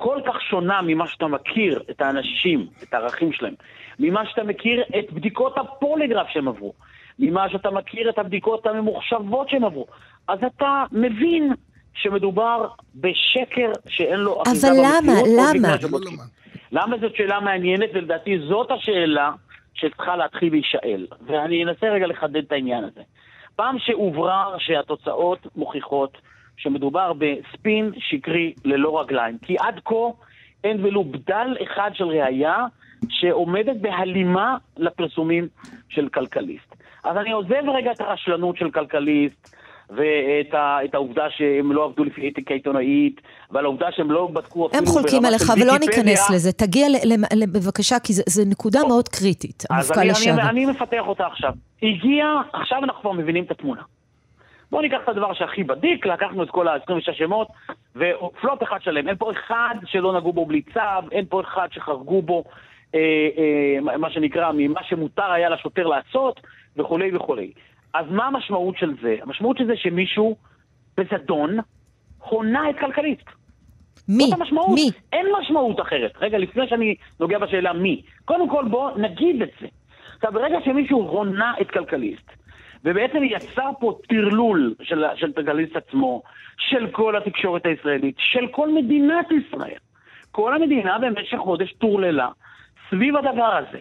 כל 0.00 0.20
כך 0.26 0.42
שונה 0.50 0.80
ממה 0.82 1.08
שאתה 1.08 1.26
מכיר 1.26 1.82
את 1.90 2.00
האנשים, 2.00 2.66
את 2.82 2.94
הערכים 2.94 3.32
שלהם, 3.32 3.54
ממה 3.98 4.26
שאתה 4.26 4.44
מכיר 4.44 4.84
את 4.98 5.12
בדיקות 5.12 5.58
הפוליגרף 5.58 6.26
שהם 6.28 6.48
עברו, 6.48 6.72
ממה 7.18 7.50
שאתה 7.50 7.70
מכיר 7.70 8.10
את 8.10 8.18
הבדיקות 8.18 8.66
הממוחשבות 8.66 9.48
שהם 9.48 9.64
עברו, 9.64 9.86
אז 10.28 10.38
אתה 10.44 10.84
מבין 10.92 11.52
שמדובר 11.94 12.68
בשקר 12.94 13.72
שאין 13.88 14.20
לו 14.20 14.42
אחיזה 14.42 14.68
במציאות. 14.68 14.86
אבל 15.04 15.12
למה? 15.54 15.68
למה? 15.94 16.24
למה 16.72 16.96
זאת 17.00 17.16
שאלה 17.16 17.40
מעניינת, 17.40 17.90
ולדעתי 17.94 18.38
זאת 18.48 18.70
השאלה 18.70 19.30
שצריכה 19.74 20.16
להתחיל 20.16 20.52
להישאל. 20.52 21.06
ואני 21.26 21.64
אנסה 21.64 21.86
רגע 21.86 22.06
לחדד 22.06 22.36
את 22.36 22.52
העניין 22.52 22.84
הזה. 22.84 23.00
פעם 23.56 23.76
שהוברר 23.78 24.58
שהתוצאות 24.58 25.46
מוכיחות 25.56 26.18
שמדובר 26.58 27.12
בספין 27.12 27.90
שקרי 27.98 28.52
ללא 28.64 29.00
רגליים, 29.00 29.38
כי 29.42 29.56
עד 29.60 29.80
כה 29.84 29.94
אין 30.64 30.84
ולו 30.84 31.04
בדל 31.04 31.56
אחד 31.62 31.90
של 31.94 32.04
ראייה 32.04 32.66
שעומדת 33.08 33.76
בהלימה 33.80 34.56
לפרסומים 34.76 35.48
של 35.88 36.08
כלכליסט. 36.08 36.74
אז 37.04 37.16
אני 37.16 37.32
עוזב 37.32 37.68
רגע 37.74 37.92
את 37.92 38.00
הרשלנות 38.00 38.56
של 38.56 38.70
כלכליסט, 38.70 39.56
ואת 39.90 40.54
ה, 40.54 40.78
העובדה 40.92 41.30
שהם 41.30 41.72
לא 41.72 41.84
עבדו 41.84 42.04
לפי 42.04 42.28
אתיקה 42.28 42.54
עיתונאית, 42.54 43.20
ועל 43.50 43.64
העובדה 43.64 43.86
שהם 43.92 44.10
לא 44.10 44.26
בדקו 44.32 44.66
אפילו 44.66 44.80
הם 44.80 44.86
חולקים 44.86 45.24
עליך, 45.24 45.52
ולא 45.62 45.78
ניכנס 45.78 46.30
לזה. 46.30 46.52
תגיע 46.52 46.86
בבקשה, 47.52 47.98
כי 47.98 48.12
זו 48.12 48.42
נקודה 48.46 48.80
מאוד 48.88 49.08
קריטית, 49.08 49.64
המפכ"ל 49.70 50.04
לשעבר. 50.04 50.42
אז 50.42 50.48
אני 50.48 50.66
מפתח 50.66 51.02
אותה 51.06 51.26
עכשיו. 51.26 51.52
הגיע, 51.82 52.26
עכשיו 52.52 52.78
אנחנו 52.84 53.00
כבר 53.00 53.12
מבינים 53.12 53.44
את 53.44 53.50
התמונה. 53.50 53.82
בואו 54.70 54.82
ניקח 54.82 54.98
את 55.04 55.08
הדבר 55.08 55.34
שהכי 55.34 55.64
בדיק, 55.64 56.06
לקחנו 56.06 56.42
את 56.42 56.50
כל 56.50 56.68
ה-26 56.68 57.12
שמות, 57.12 57.48
ופלוט 57.96 58.62
אחד 58.62 58.78
שלם. 58.82 59.08
אין 59.08 59.16
פה 59.16 59.30
אחד 59.30 59.74
שלא 59.86 60.16
נגעו 60.16 60.32
בו 60.32 60.46
בלי 60.46 60.62
צו, 60.62 61.10
אין 61.12 61.24
פה 61.28 61.40
אחד 61.40 61.68
שחרגו 61.70 62.22
בו, 62.22 62.44
אה, 62.94 63.00
אה, 63.38 63.98
מה 63.98 64.10
שנקרא, 64.10 64.52
ממה 64.54 64.80
שמותר 64.82 65.30
היה 65.32 65.48
לשוטר 65.48 65.86
לעשות, 65.86 66.40
וכולי 66.76 67.16
וכולי. 67.16 67.52
אז 67.94 68.06
מה 68.10 68.26
המשמעות 68.26 68.76
של 68.78 68.94
זה? 69.02 69.16
המשמעות 69.22 69.58
של 69.58 69.66
זה 69.66 69.76
שמישהו 69.76 70.36
בזדון 70.96 71.58
הונה 72.18 72.70
את 72.70 72.78
כלכליסט. 72.78 73.28
מי? 74.08 74.24
זאת 74.24 74.40
המשמעות. 74.40 74.74
מי? 74.74 74.90
אין 75.12 75.26
משמעות 75.40 75.80
אחרת. 75.80 76.12
רגע, 76.20 76.38
לפני 76.38 76.68
שאני 76.68 76.94
נוגע 77.20 77.38
בשאלה 77.38 77.72
מי. 77.72 78.02
קודם 78.24 78.48
כל 78.48 78.64
בוא 78.70 78.90
נגיד 78.96 79.42
את 79.42 79.50
זה. 79.60 79.66
עכשיו, 80.16 80.32
ברגע 80.32 80.58
שמישהו 80.64 81.00
הונה 81.00 81.54
את 81.60 81.70
כלכליסט, 81.70 82.30
ובעצם 82.84 83.24
יצר 83.24 83.70
פה 83.80 83.98
טרלול 84.08 84.74
של, 84.82 85.04
של 85.16 85.32
כלכליסט 85.32 85.76
עצמו, 85.76 86.22
של 86.58 86.90
כל 86.90 87.16
התקשורת 87.16 87.66
הישראלית, 87.66 88.14
של 88.18 88.46
כל 88.46 88.68
מדינת 88.74 89.26
ישראל. 89.30 89.78
כל 90.32 90.54
המדינה 90.54 90.98
במשך 90.98 91.36
חודש 91.36 91.72
טורללה 91.72 92.28
סביב 92.90 93.16
הדבר 93.16 93.54
הזה. 93.56 93.78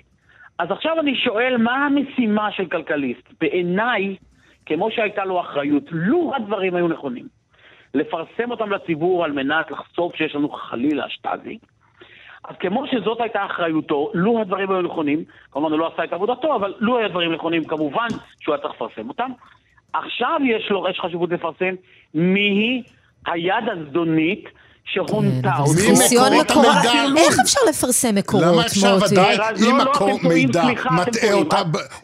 אז 0.60 0.71
עכשיו 0.71 0.99
אני 0.99 1.15
שואל, 1.15 1.57
מה 1.57 1.86
המשימה 1.86 2.51
של 2.51 2.65
כלכליסט? 2.65 3.33
בעיניי, 3.41 4.15
כמו 4.65 4.91
שהייתה 4.91 5.25
לו 5.25 5.41
אחריות, 5.41 5.83
לו 5.91 6.31
הדברים 6.36 6.75
היו 6.75 6.88
נכונים, 6.88 7.27
לפרסם 7.93 8.51
אותם 8.51 8.71
לציבור 8.71 9.23
על 9.25 9.31
מנת 9.31 9.71
לחשוף 9.71 10.15
שיש 10.15 10.36
לנו 10.36 10.49
חלילה 10.49 11.10
שטאזי, 11.10 11.57
אז 12.47 12.55
כמו 12.60 12.83
שזאת 12.91 13.21
הייתה 13.21 13.45
אחריותו, 13.45 14.12
לו 14.13 14.41
הדברים 14.41 14.71
היו 14.71 14.81
נכונים, 14.81 15.23
כמובן 15.51 15.71
הוא 15.71 15.79
לא 15.79 15.91
עשה 15.93 16.03
את 16.03 16.13
עבודתו, 16.13 16.55
אבל 16.55 16.73
לו 16.79 16.97
היו 16.97 17.05
הדברים 17.05 17.33
נכונים, 17.33 17.63
כמובן 17.63 18.07
שהוא 18.39 18.55
היה 18.55 18.62
צריך 18.62 18.73
לפרסם 18.73 19.10
אותם. 19.10 19.31
עכשיו 19.93 20.39
יש 20.45 20.69
לו, 20.69 20.89
יש 20.89 20.99
חשיבות 20.99 21.29
לפרסם 21.29 21.75
מי 22.13 22.83
היד 23.25 23.69
הזדונית 23.71 24.49
שהונתה 24.86 25.51
כן, 25.51 25.62
אותי. 25.62 25.89
ניסיון 25.89 26.33
מקורות, 26.41 26.75
איך 27.17 27.39
אפשר 27.39 27.60
לפרסם 27.69 28.15
מקורות, 28.15 28.45
למה 28.45 28.65
אפשר 28.65 28.97
ודאי, 29.12 29.38
אם 29.69 29.77
מקור 29.77 30.19
מידע 30.23 30.63
מטעה 30.91 31.33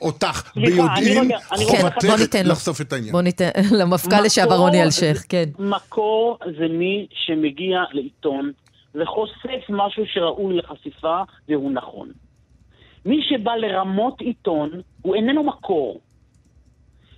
אותך 0.02 0.52
ביודעין, 0.56 1.32
חובתך 1.56 2.36
לחשוף 2.46 2.82
את 2.82 2.94
העניין. 2.94 3.12
בוא 3.12 3.22
ניתן 3.22 3.50
למפכ"ל 3.72 4.22
לשעבר 4.26 4.56
רוני 4.56 4.84
אלשיך, 4.84 5.26
כן. 5.30 5.50
מקור 5.60 6.38
זה 6.60 6.68
מי 6.70 7.08
שמגיע 7.26 7.84
לעיתון 7.92 8.52
וחושף 8.96 9.70
משהו 9.70 10.04
שראוי 10.06 10.58
לחשיפה 10.58 11.22
והוא 11.50 11.72
נכון. 11.72 12.12
מי 13.06 13.22
שבא 13.30 13.56
לרמות 13.56 14.22
עיתון 14.22 14.70
הוא 15.02 15.16
איננו 15.16 15.44
מקור. 15.44 16.00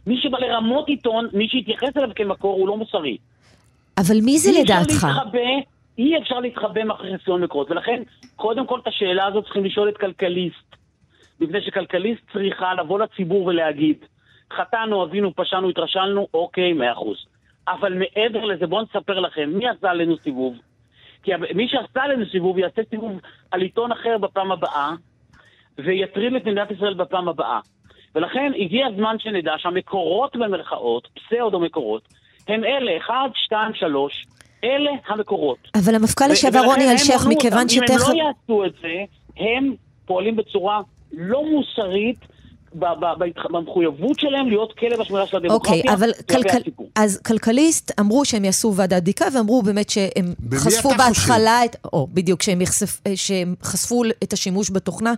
מי 0.08 0.18
שבא 0.22 0.38
לרמות 0.40 0.88
עיתון, 0.88 1.28
מי 1.34 1.50
שיתייחס 1.50 1.98
אליו 1.98 2.10
כמקור 2.16 2.56
הוא 2.56 2.68
לא 2.68 2.78
מוסרי. 2.78 3.18
אבל 3.98 4.16
מי 4.22 4.38
זה 4.38 4.52
לדעתך? 4.62 5.08
אי 5.98 6.18
אפשר 6.18 6.40
להתחבא 6.40 6.84
מאחורי 6.84 7.18
חיסיון 7.18 7.44
מקורות, 7.44 7.72
ולכן 7.72 8.04
קודם 8.36 8.68
כל 8.68 8.80
את 8.80 8.88
השאלה 8.88 9.28
הזאת 9.28 9.44
צריכים 9.44 9.66
לשאול 9.66 9.90
את 9.90 9.98
כלכליסט. 9.98 10.76
מפני 11.40 11.62
שכלכליסט 11.62 12.22
צריכה 12.34 12.74
לבוא 12.74 13.00
לציבור 13.00 13.46
ולהגיד, 13.46 13.98
חטאנו, 14.54 15.04
אבינו, 15.04 15.36
פשענו, 15.36 15.70
התרשלנו, 15.70 16.28
אוקיי, 16.34 16.74
מאה 16.74 16.92
אחוז. 16.92 17.18
אבל 17.68 17.94
מעבר 17.94 18.46
לזה, 18.46 18.68
בואו 18.68 18.82
נספר 18.82 19.20
לכם, 19.20 19.50
מי 19.54 19.68
עשה 19.70 19.90
עלינו 19.90 20.16
סיבוב? 20.24 20.56
כי 21.26 21.32
מי 21.56 21.68
שעשה 21.68 22.04
עלינו 22.04 22.26
סיבוב 22.32 22.58
יעשה 22.58 22.82
סיבוב 22.90 23.12
על 23.52 23.62
עיתון 23.62 23.92
אחר 23.92 24.18
בפעם 24.18 24.52
הבאה, 24.52 24.92
ויטריד 25.78 26.34
את 26.36 26.42
מדינת 26.46 26.72
ישראל 26.72 26.94
בפעם 26.94 27.28
הבאה. 27.28 27.60
ולכן 28.16 28.52
הגיע 28.60 28.88
הזמן 28.88 29.16
שנדע 29.20 29.54
שהמקורות 29.58 30.36
במרכאות, 30.36 31.08
פסאודו 31.16 31.60
מקורות, 31.60 32.08
הם 32.48 32.64
אלה, 32.64 32.98
אחד, 32.98 33.30
שתיים, 33.34 33.74
שלוש, 33.74 34.26
אלה 34.64 34.92
המקורות. 35.08 35.58
אבל 35.76 35.96
המפכ"ל 35.96 36.26
לשעבר 36.32 36.66
רוני 36.66 36.92
אלשיך, 36.92 37.28
מכיוון 37.30 37.70
שתכף... 37.70 37.90
אם 37.90 38.12
הם 38.12 38.18
לא 38.18 38.24
יעשו 38.24 38.66
את 38.66 38.74
זה, 38.82 38.94
הם 39.38 39.74
פועלים 40.06 40.36
בצורה 40.36 40.82
לא 41.14 41.44
מוסרית. 41.46 42.35
במחויבות 43.52 44.20
שלהם 44.20 44.48
להיות 44.48 44.74
כלב 44.80 45.02
השמירה 45.02 45.28
של 45.28 45.38
הדמוקרטיה. 45.38 45.78
אוקיי, 45.78 45.94
אבל 45.94 46.10
כלכל... 46.30 46.58
אז 46.96 47.18
כלכליסט 47.18 47.92
אמרו 48.00 48.26
שהם 48.26 48.46
יעשו 48.46 48.74
ועדת 48.76 49.02
בדיקה, 49.02 49.26
ואמרו 49.36 49.62
באמת 49.62 49.90
שהם 49.90 50.34
חשפו 50.56 50.90
בהתחלה, 50.90 51.66
את... 51.66 51.76
או 51.94 52.08
בדיוק, 52.14 52.42
שהם, 52.42 52.62
יחשפ... 52.62 53.00
שהם 53.16 53.56
חשפו 53.64 54.04
את 54.24 54.34
השימוש 54.34 54.72
בתוכנה, 54.72 55.14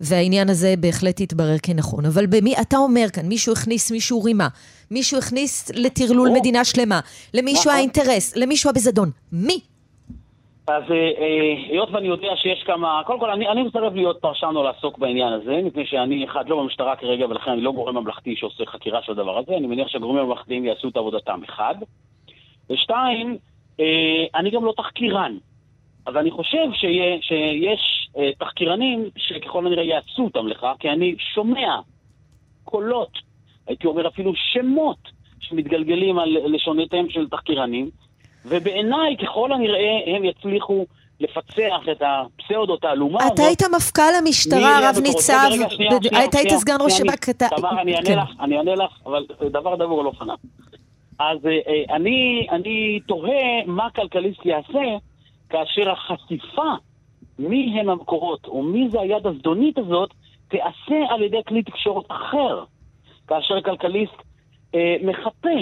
והעניין 0.00 0.50
הזה 0.50 0.74
בהחלט 0.80 1.20
יתברר 1.20 1.56
כנכון. 1.62 2.06
אבל 2.06 2.26
במי, 2.26 2.54
אתה 2.60 2.76
אומר 2.76 3.06
כאן, 3.12 3.26
מישהו 3.26 3.52
הכניס 3.52 3.90
מישהו 3.90 4.22
רימה, 4.22 4.48
מישהו 4.90 5.18
הכניס 5.18 5.70
לטרלול. 5.74 6.30
מדינה 6.30 6.64
שלמה, 6.64 7.00
למישהו 7.34 7.60
נכון. 7.60 7.74
האינטרס, 7.74 8.36
למישהו 8.36 8.70
הבזדון. 8.70 9.10
מי? 9.32 9.60
אז 10.66 10.82
אה, 10.90 10.96
אה, 10.96 11.54
היות 11.68 11.88
ואני 11.92 12.06
יודע 12.06 12.36
שיש 12.36 12.62
כמה, 12.62 13.02
קודם 13.06 13.20
כל 13.20 13.30
אני, 13.30 13.48
אני 13.48 13.62
מסרב 13.62 13.94
להיות 13.94 14.20
פרשן 14.20 14.52
או 14.56 14.62
לעסוק 14.62 14.98
בעניין 14.98 15.32
הזה, 15.32 15.60
מפני 15.64 15.86
שאני 15.86 16.24
אחד 16.24 16.48
לא 16.48 16.62
במשטרה 16.62 16.96
כרגע 16.96 17.26
ולכן 17.26 17.50
אני 17.50 17.60
לא 17.60 17.72
גורם 17.72 17.96
ממלכתי 17.96 18.36
שעושה 18.36 18.66
חקירה 18.66 19.02
של 19.02 19.12
הדבר 19.12 19.38
הזה, 19.38 19.56
אני 19.56 19.66
מניח 19.66 19.88
שהגורמים 19.88 20.22
הממלכתיים 20.22 20.64
יעשו 20.64 20.88
את 20.88 20.96
עבודתם 20.96 21.40
אחד. 21.44 21.74
ושתיים, 22.70 23.38
אה, 23.80 24.24
אני 24.34 24.50
גם 24.50 24.64
לא 24.64 24.72
תחקירן. 24.76 25.36
אז 26.06 26.16
אני 26.16 26.30
חושב 26.30 26.66
שיה, 26.72 27.16
שיש 27.20 28.08
תחקירנים 28.38 29.04
שככל 29.16 29.66
הנראה 29.66 29.82
יעשו 29.82 30.22
אותם 30.22 30.46
לך, 30.46 30.66
כי 30.78 30.90
אני 30.90 31.14
שומע 31.34 31.78
קולות, 32.64 33.18
הייתי 33.66 33.86
אומר 33.86 34.08
אפילו 34.08 34.32
שמות, 34.34 34.98
שמתגלגלים 35.40 36.18
על 36.18 36.36
לשונותיהם 36.46 37.10
של 37.10 37.28
תחקירנים, 37.28 37.90
ובעיניי 38.44 39.16
ככל 39.22 39.52
הנראה 39.52 40.16
הם 40.16 40.24
יצליחו 40.24 40.86
לפצח 41.20 41.88
את 41.92 42.02
הפסאודו 42.02 42.76
תעלומה 42.76 43.22
הזאת. 43.22 43.34
אתה 43.34 43.42
היית 43.42 43.62
מפכ"ל 43.76 44.14
המשטרה, 44.18 44.90
רב 44.90 44.98
ניצב, 45.02 45.48
אתה 46.28 46.38
היית 46.38 46.50
סגן 46.50 46.76
ראש 46.80 46.92
שב"כ, 46.92 47.28
אתה... 47.28 47.46
תמר, 47.56 47.80
אני 47.80 47.96
אענה 47.96 48.06
כן. 48.06 48.18
לך, 48.18 48.28
אני 48.40 48.58
אענה 48.58 48.74
לך, 48.74 48.90
אבל 49.06 49.26
דבר 49.50 49.76
דבור 49.76 50.04
לא 50.04 50.12
פנה. 50.18 50.34
אז 51.18 51.38
אני, 51.90 52.46
אני 52.50 53.00
תוהה 53.08 53.64
מה 53.66 53.90
כלכליסט 53.90 54.46
יעשה 54.46 54.82
כאשר 55.50 55.90
החשיפה 55.90 56.72
מי 57.38 57.80
הם 57.80 57.88
המקורות, 57.88 58.46
או 58.46 58.62
מי 58.62 58.88
זה 58.90 59.00
היד 59.00 59.26
הזדונית 59.26 59.78
הזאת, 59.78 60.10
תיעשה 60.48 60.96
על 61.08 61.22
ידי 61.22 61.40
כלי 61.48 61.62
תקשורת 61.62 62.04
אחר, 62.08 62.64
כאשר 63.28 63.60
כלכליסט 63.64 64.14
אה, 64.74 64.96
מחפה 65.02 65.58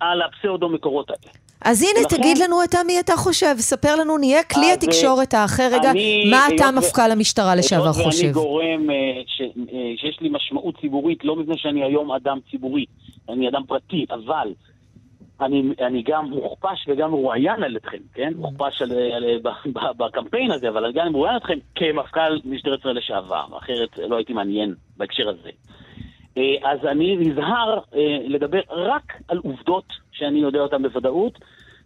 על 0.00 0.22
הפסאודו-מקורות 0.22 1.10
האלה. 1.10 1.32
אז 1.64 1.82
הנה, 1.82 2.00
ולכן, 2.00 2.16
תגיד 2.16 2.38
לנו 2.38 2.64
אתה 2.64 2.78
מי 2.86 3.00
אתה 3.00 3.12
חושב, 3.16 3.54
ספר 3.58 3.96
לנו, 3.96 4.18
נהיה 4.18 4.42
כלי 4.42 4.66
אה, 4.66 4.72
התקשורת 4.72 5.34
האחר. 5.34 5.68
רגע, 5.72 5.90
אני, 5.90 6.30
מה 6.30 6.46
אתה 6.54 6.64
מפכ"ל 6.76 7.10
המשטרה 7.12 7.54
לשעבר 7.54 7.92
חושב? 7.92 8.22
ואני 8.22 8.32
גורם 8.32 8.90
אה, 8.90 8.96
ש, 9.26 9.40
אה, 9.40 9.92
שיש 9.96 10.20
לי 10.20 10.28
משמעות 10.32 10.80
ציבורית, 10.80 11.24
לא 11.24 11.36
מפני 11.36 11.58
שאני 11.58 11.84
היום 11.84 12.12
אדם 12.12 12.38
ציבורי, 12.50 12.84
אני 13.28 13.48
אדם 13.48 13.62
פרטי, 13.66 14.06
אבל 14.10 14.52
אני, 15.40 15.62
אני 15.86 16.02
גם 16.02 16.24
מוכפש 16.30 16.88
וגם 16.88 17.10
מרואיין 17.10 17.62
על 17.62 17.76
אתכם, 17.76 17.98
כן? 18.14 18.32
מוכפש 18.36 18.82
על, 18.82 18.92
על, 18.92 19.24
על, 19.24 19.92
בקמפיין 19.96 20.50
הזה, 20.50 20.68
אבל 20.68 20.84
אני 20.84 20.92
גם 20.92 21.12
מרואיין 21.12 21.34
על 21.34 21.40
אתכם 21.40 21.58
כמפכ"ל 21.74 22.38
משטרת 22.44 22.78
ישראל 22.78 22.98
לשעבר, 22.98 23.44
אחרת 23.58 23.98
לא 24.08 24.16
הייתי 24.16 24.32
מעניין 24.32 24.74
בהקשר 24.96 25.28
הזה. 25.28 25.50
אה, 26.38 26.70
אז 26.70 26.78
אני 26.84 27.16
נזהר 27.16 27.78
אה, 27.94 28.18
לדבר 28.24 28.60
רק 28.70 29.12
על 29.28 29.38
עובדות 29.38 29.84
שאני 30.12 30.38
יודע 30.38 30.58
אותן 30.58 30.82
בוודאות, 30.82 31.38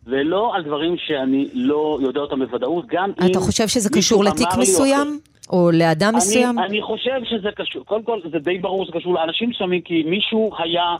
ולא 0.06 0.54
על 0.54 0.62
דברים 0.62 0.96
שאני 1.06 1.48
לא 1.54 1.98
יודע 2.02 2.20
אותם 2.20 2.38
בוודאות, 2.38 2.86
גם 2.86 3.12
אם... 3.20 3.30
אתה 3.30 3.40
חושב 3.40 3.68
שזה 3.68 3.90
קשור 3.90 4.24
לתיק 4.24 4.48
מסוים? 4.58 5.20
או 5.50 5.70
לאדם 5.70 6.08
אני, 6.08 6.16
מסוים? 6.16 6.58
אני 6.58 6.82
חושב 6.82 7.20
שזה 7.24 7.48
קשור, 7.56 7.84
קודם 7.84 8.02
כל 8.02 8.20
זה 8.30 8.38
די 8.38 8.58
ברור 8.58 8.84
שזה 8.84 8.92
קשור 8.98 9.14
לאנשים 9.14 9.50
מסוימים, 9.50 9.80
כי 9.80 10.02
מישהו 10.02 10.52
היה 10.58 10.96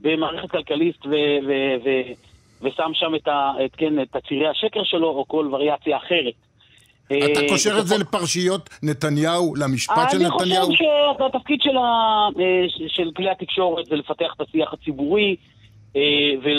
במערכת 0.00 0.50
כלכליסט 0.50 1.06
ו- 1.06 1.38
ו- 1.46 1.76
ו- 1.84 2.12
ושם 2.62 2.90
שם 2.94 3.14
את, 3.14 3.28
ה- 3.28 3.52
את, 3.64 3.70
כן, 3.76 4.02
את 4.02 4.16
הצירי 4.16 4.48
השקר 4.48 4.84
שלו, 4.84 5.08
או 5.08 5.24
כל 5.28 5.48
וריאציה 5.52 5.96
אחרת. 5.96 6.34
אתה 7.18 7.40
אה, 7.40 7.48
קושר 7.48 7.78
את 7.78 7.86
זה 7.86 7.98
לפרשיות 7.98 8.70
נתניהו, 8.82 9.54
למשפט 9.54 10.10
של 10.10 10.18
נתניהו? 10.18 10.66
אני 10.66 10.76
חושב 10.76 10.84
שהתפקיד 11.18 11.60
של. 11.62 11.76
אה, 11.76 12.28
של 12.88 13.10
כלי 13.16 13.30
התקשורת 13.30 13.86
זה 13.86 13.96
לפתח 13.96 14.32
את 14.36 14.40
השיח 14.40 14.72
הציבורי 14.72 15.36
אה, 15.96 16.02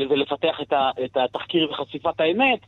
ולפתח 0.09 0.57
את 1.05 1.17
התחקיר 1.17 1.71
וחשיפת 1.71 2.19
האמת. 2.19 2.59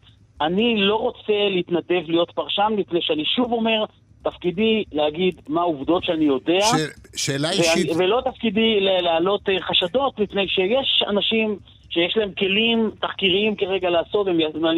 אני 0.41 0.75
לא 0.77 0.95
רוצה 0.95 1.49
להתנדב 1.49 2.09
להיות 2.09 2.31
פרשן, 2.31 2.73
מפני 2.77 2.99
שאני 3.01 3.23
שוב 3.25 3.51
אומר, 3.51 3.85
תפקידי 4.23 4.83
להגיד 4.91 5.41
מה 5.47 5.61
העובדות 5.61 6.03
שאני 6.03 6.25
יודע. 6.25 6.61
ש... 6.61 7.25
שאלה 7.25 7.51
אישית. 7.51 7.89
ולא 7.97 8.21
תפקידי 8.25 8.79
להעלות 8.79 9.41
חשדות, 9.61 10.19
מפני 10.19 10.47
שיש 10.47 11.03
אנשים 11.09 11.57
שיש 11.89 12.17
להם 12.17 12.31
כלים 12.33 12.91
תחקיריים 13.01 13.55
כרגע 13.55 13.89
לעשות, 13.89 14.27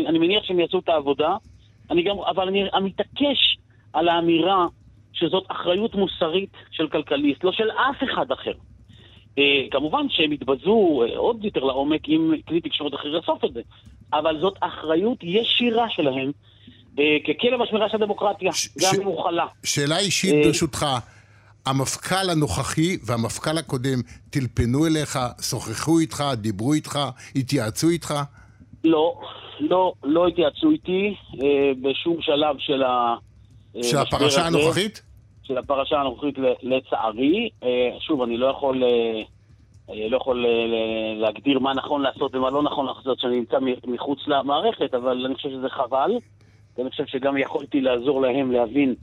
אני 0.10 0.20
מניח 0.20 0.44
שהם 0.44 0.60
יעשו 0.60 0.80
את 0.80 0.90
העבודה. 0.90 1.36
אני 1.92 2.04
גם, 2.04 2.16
אבל 2.20 2.48
אני 2.48 2.64
מתעקש 2.82 3.58
על 3.94 4.08
האמירה 4.10 4.66
שזאת 5.14 5.44
אחריות 5.48 5.96
מוסרית 5.96 6.50
של 6.72 6.88
כלכליסט, 6.88 7.44
לא 7.44 7.52
של 7.52 7.72
אף 7.72 8.04
אחד 8.04 8.32
אחר. 8.32 8.52
Uh, 8.52 9.38
כמובן 9.72 10.06
שהם 10.10 10.32
יתבזו 10.32 11.04
uh, 11.06 11.18
עוד 11.18 11.46
יותר 11.46 11.64
לעומק 11.64 12.10
אם 12.10 12.32
כלי 12.48 12.62
תקשורת 12.62 12.94
אחר 12.94 13.08
יאסוף 13.08 13.46
את 13.46 13.54
זה, 13.54 13.62
אבל 14.14 14.40
זאת 14.42 14.54
אחריות 14.60 15.18
ישירה 15.24 15.86
שלהם 15.90 16.32
uh, 16.96 17.00
ככלב 17.28 17.62
השמירה 17.62 17.90
של 17.90 17.98
הדמוקרטיה, 17.98 18.52
גם 18.82 19.02
אם 19.02 19.06
הוא 19.06 19.24
חלה. 19.24 19.46
שאלה 19.64 20.00
אישית 20.00 20.46
ברשותך, 20.46 20.86
המפכ"ל 21.66 22.30
הנוכחי 22.30 22.98
והמפכ"ל 23.06 23.58
הקודם 23.58 24.00
טלפנו 24.30 24.86
אליך, 24.86 25.20
שוחחו 25.42 26.00
איתך, 26.00 26.24
דיברו 26.38 26.74
איתך, 26.74 27.00
התייעצו 27.36 27.90
איתך? 27.90 28.14
לא, 28.84 29.22
לא, 29.60 29.94
לא 30.04 30.28
התייעצו 30.28 30.72
איתי 30.72 31.16
אה, 31.44 31.72
בשום 31.82 32.22
שלב 32.22 32.56
של 32.60 32.84
ה... 32.84 33.16
אה, 33.76 33.84
של 33.84 33.98
הפרשה 33.98 34.46
הנוכחית? 34.46 35.02
של 35.44 35.58
הפרשה 35.58 36.00
הנוכחית 36.00 36.36
לצערי. 36.64 37.50
אה, 37.64 37.90
שוב, 38.00 38.22
אני 38.22 38.38
לא 38.38 38.48
יכול, 38.48 38.84
אה, 38.84 39.22
אה, 39.90 40.10
לא 40.10 40.18
יכול 40.18 40.46
אה, 40.46 40.52
להגדיר 41.16 41.60
מה 41.60 41.74
נכון 41.74 42.02
לעשות 42.02 42.36
ומה 42.36 42.50
לא 42.50 42.64
נכון 42.64 42.86
לעשות 42.86 43.20
שאני 43.20 43.40
נמצא 43.40 43.58
מחוץ 43.88 44.20
למערכת, 44.28 44.94
אבל 44.94 45.26
אני 45.26 45.36
חושב 45.36 45.50
שזה 45.50 45.70
חבל. 45.70 46.12
ואני 46.78 46.90
חושב 46.90 47.06
שגם 47.06 47.38
יכולתי 47.38 47.82
לעזור 47.82 48.22
להם 48.22 48.52
להבין 48.52 48.96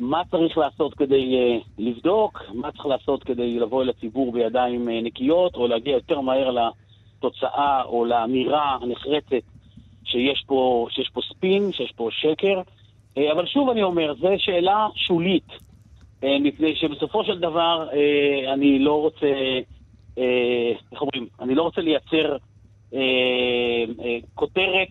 מה 0.00 0.22
צריך 0.30 0.58
לעשות 0.58 0.94
כדי 0.94 1.36
uh, 1.36 1.64
לבדוק, 1.78 2.42
מה 2.54 2.72
צריך 2.72 2.86
לעשות 2.86 3.24
כדי 3.24 3.58
לבוא 3.58 3.82
אל 3.82 3.88
הציבור 3.88 4.32
בידיים 4.32 4.88
uh, 4.88 4.90
נקיות, 5.04 5.54
או 5.54 5.66
להגיע 5.66 5.92
יותר 5.92 6.20
מהר 6.20 6.50
לתוצאה 6.50 7.82
או 7.82 8.04
לאמירה 8.04 8.78
הנחרצת 8.82 9.46
שיש 10.04 10.44
פה, 10.46 10.86
שיש 10.90 11.10
פה 11.12 11.20
ספין, 11.30 11.72
שיש 11.72 11.92
פה 11.96 12.08
שקר. 12.10 12.60
אה, 13.18 13.32
אבל 13.32 13.46
שוב 13.46 13.70
אני 13.70 13.82
אומר, 13.82 14.14
זו 14.14 14.28
שאלה 14.38 14.86
שולית, 14.94 15.48
אה, 16.24 16.38
מפני 16.40 16.76
שבסופו 16.76 17.24
של 17.24 17.38
דבר 17.38 17.88
אה, 17.92 18.52
אני 18.52 18.78
לא 18.78 19.00
רוצה, 19.00 19.26
איך 20.92 21.00
אומרים, 21.00 21.26
אני 21.40 21.54
לא 21.54 21.62
רוצה 21.62 21.80
לייצר 21.80 22.36
כותרת 24.34 24.88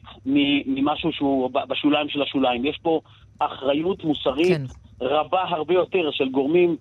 ממשהו 0.65 1.11
שהוא 1.11 1.49
בשוליים 1.69 2.09
של 2.09 2.21
השוליים. 2.21 2.65
יש 2.65 2.79
פה 2.81 2.99
אחריות 3.39 4.03
מוסרית 4.03 4.47
כן. 4.47 4.63
רבה 5.01 5.43
הרבה 5.43 5.73
יותר 5.73 6.11
של 6.11 6.29
גורמים 6.29 6.75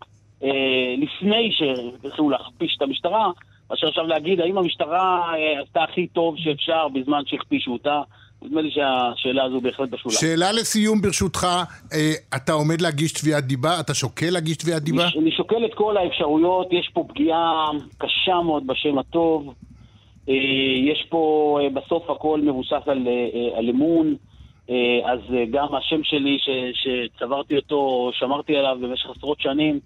לפני 0.99 1.53
שהתחילו 1.53 2.31
להכפיש 2.31 2.77
את 2.77 2.83
המשטרה, 2.83 3.31
מאשר 3.71 3.89
עכשיו 3.89 4.07
להגיד 4.07 4.41
האם 4.41 4.59
המשטרה 4.59 5.33
עשתה 5.63 5.83
הכי 5.83 6.07
טוב 6.07 6.35
שאפשר 6.39 6.89
בזמן 6.89 7.23
שהכפישו 7.27 7.73
אותה. 7.73 8.03
נדמה 8.45 8.61
לי 8.61 8.71
שהשאלה 8.71 9.45
הזו 9.45 9.61
בהחלט 9.61 9.89
בשוליים. 9.89 10.21
שאלה 10.21 10.53
לסיום 10.53 11.03
ברשותך, 11.03 11.47
אה, 11.93 12.13
אתה 12.37 12.53
עומד 12.53 12.81
להגיש 12.81 13.13
תביעת 13.13 13.45
דיבה? 13.45 13.81
אתה 13.81 13.95
שוקל 13.95 14.31
להגיש 14.31 14.57
תביעת 14.57 14.83
דיבה? 14.83 15.09
אני 15.19 15.31
שוקל 15.31 15.65
את 15.65 15.75
כל 15.75 15.97
האפשרויות, 15.97 16.73
יש 16.73 16.91
פה 16.95 17.05
פגיעה 17.09 17.71
קשה 17.99 18.41
מאוד 18.45 18.67
בשם 18.67 18.99
הטוב. 18.99 19.55
אה, 20.29 20.35
יש 20.93 21.07
פה, 21.09 21.59
אה, 21.63 21.71
בסוף 21.71 22.11
הכל 22.11 22.41
מבוסס 22.41 22.83
על, 22.87 23.09
על 23.55 23.69
אמון. 23.69 24.15
אז 25.05 25.19
גם 25.51 25.75
השם 25.75 26.05
שלי 26.05 26.39
ש, 26.39 26.49
שצברתי 26.75 27.57
אותו, 27.57 28.11
שמרתי 28.13 28.57
עליו 28.57 28.79
במשך 28.83 29.11
עשרות 29.17 29.41
שנים, 29.41 29.81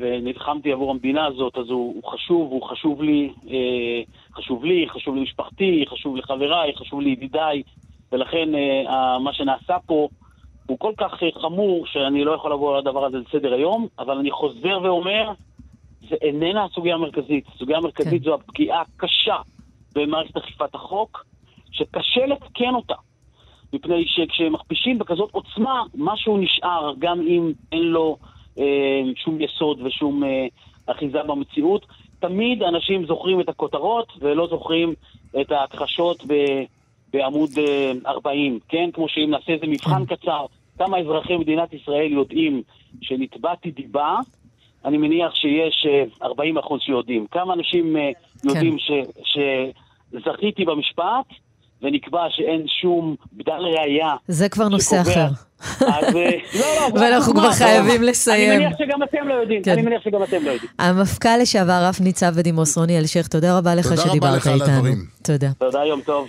ונלחמתי 0.00 0.72
עבור 0.72 0.90
המדינה 0.90 1.26
הזאת, 1.26 1.58
אז 1.58 1.70
הוא, 1.70 1.94
הוא 1.94 2.12
חשוב, 2.12 2.50
הוא 2.50 2.62
חשוב 2.62 3.02
לי, 3.02 3.32
אה, 3.50 4.02
חשוב 4.34 4.64
לי, 4.64 4.86
חשוב 4.88 5.16
למשפחתי, 5.16 5.84
חשוב 5.88 6.16
לחבריי, 6.16 6.76
חשוב 6.76 7.00
לידידיי, 7.00 7.62
ולכן 8.12 8.54
אה, 8.54 9.18
מה 9.18 9.32
שנעשה 9.32 9.76
פה 9.86 10.08
הוא 10.66 10.78
כל 10.78 10.92
כך 10.96 11.22
אה, 11.22 11.28
חמור 11.42 11.86
שאני 11.86 12.24
לא 12.24 12.32
יכול 12.32 12.52
לבוא 12.52 12.72
על 12.72 12.78
הדבר 12.78 13.04
הזה 13.04 13.16
לסדר 13.18 13.54
היום, 13.54 13.86
אבל 13.98 14.18
אני 14.18 14.30
חוזר 14.30 14.78
ואומר, 14.82 15.32
זה 16.08 16.16
איננה 16.22 16.64
הסוגיה 16.64 16.94
המרכזית. 16.94 17.44
הסוגיה 17.54 17.76
המרכזית 17.76 18.22
כן. 18.22 18.28
זו 18.28 18.34
הפגיעה 18.34 18.80
הקשה 18.80 19.36
במערכת 19.94 20.36
אכיפת 20.36 20.74
החוק, 20.74 21.24
שקשה 21.70 22.26
לתקן 22.26 22.74
אותה. 22.74 22.94
מפני 23.72 24.04
שכשמכפישים 24.06 24.98
בכזאת 24.98 25.30
עוצמה, 25.32 25.82
משהו 25.94 26.38
נשאר, 26.38 26.92
גם 26.98 27.20
אם 27.20 27.52
אין 27.72 27.82
לו 27.82 28.16
אה, 28.22 28.35
שום 29.16 29.40
יסוד 29.40 29.80
ושום 29.82 30.24
אה, 30.24 30.46
אחיזה 30.86 31.22
במציאות. 31.22 31.86
תמיד 32.20 32.62
אנשים 32.62 33.06
זוכרים 33.06 33.40
את 33.40 33.48
הכותרות 33.48 34.12
ולא 34.20 34.46
זוכרים 34.46 34.94
את 35.40 35.52
ההכחשות 35.52 36.24
בעמוד 37.12 37.50
40, 38.06 38.54
אה, 38.54 38.58
כן? 38.68 38.90
כמו 38.92 39.08
שאם 39.08 39.30
נעשה 39.30 39.52
איזה 39.52 39.66
מבחן 39.66 40.06
כן. 40.06 40.16
קצר, 40.16 40.46
כמה 40.78 40.98
אזרחי 40.98 41.36
מדינת 41.36 41.72
ישראל 41.72 42.12
יודעים 42.12 42.62
שנתבעתי 43.02 43.70
דיבה, 43.70 44.16
אני 44.84 44.98
מניח 44.98 45.34
שיש 45.34 45.86
40 46.22 46.58
אחוז 46.58 46.80
שיודעים. 46.80 47.26
כמה 47.26 47.54
אנשים 47.54 47.96
יודעים 48.44 48.76
כן. 48.78 49.02
ש, 49.24 49.34
שזכיתי 50.12 50.64
במשפט, 50.64 51.26
ונקבע 51.82 52.20
שאין 52.30 52.64
שום 52.80 53.16
בדל 53.32 53.52
ראייה. 53.52 54.14
זה 54.28 54.48
כבר 54.48 54.68
נושא 54.68 55.00
אחר. 55.00 55.26
אז 55.80 56.16
אה, 56.16 56.30
לא, 56.60 56.66
לא, 56.94 57.00
ואנחנו 57.00 57.34
כבר 57.34 57.52
חייבים 57.52 58.02
לסיים. 58.02 58.52
אני 58.52 58.64
מניח 58.64 58.78
שגם 58.78 59.02
אתם 59.02 59.28
לא 59.28 59.34
יודעים, 59.34 59.62
כן. 59.62 59.70
אני 59.72 59.82
מניח 59.82 60.02
שגם 60.04 60.22
אתם 60.22 60.44
לא 60.44 60.50
יודעים. 60.50 60.70
המפכ"ל 60.78 61.36
לשעבר, 61.40 61.78
רב 61.82 61.96
ניצב 62.00 62.34
בדימוס 62.36 62.78
רוני 62.78 62.98
אלשיך, 62.98 63.28
תודה 63.28 63.58
רבה 63.58 63.74
לך 63.74 63.86
שדיברת 63.86 64.06
איתנו. 64.06 64.18
תודה 64.18 64.26
רבה 64.26 64.36
לך 64.36 64.46
על 64.46 64.62
הדברים. 64.62 64.98
תודה. 65.22 65.48
תודה, 65.58 65.84
יום 65.84 66.00
טוב. 66.00 66.28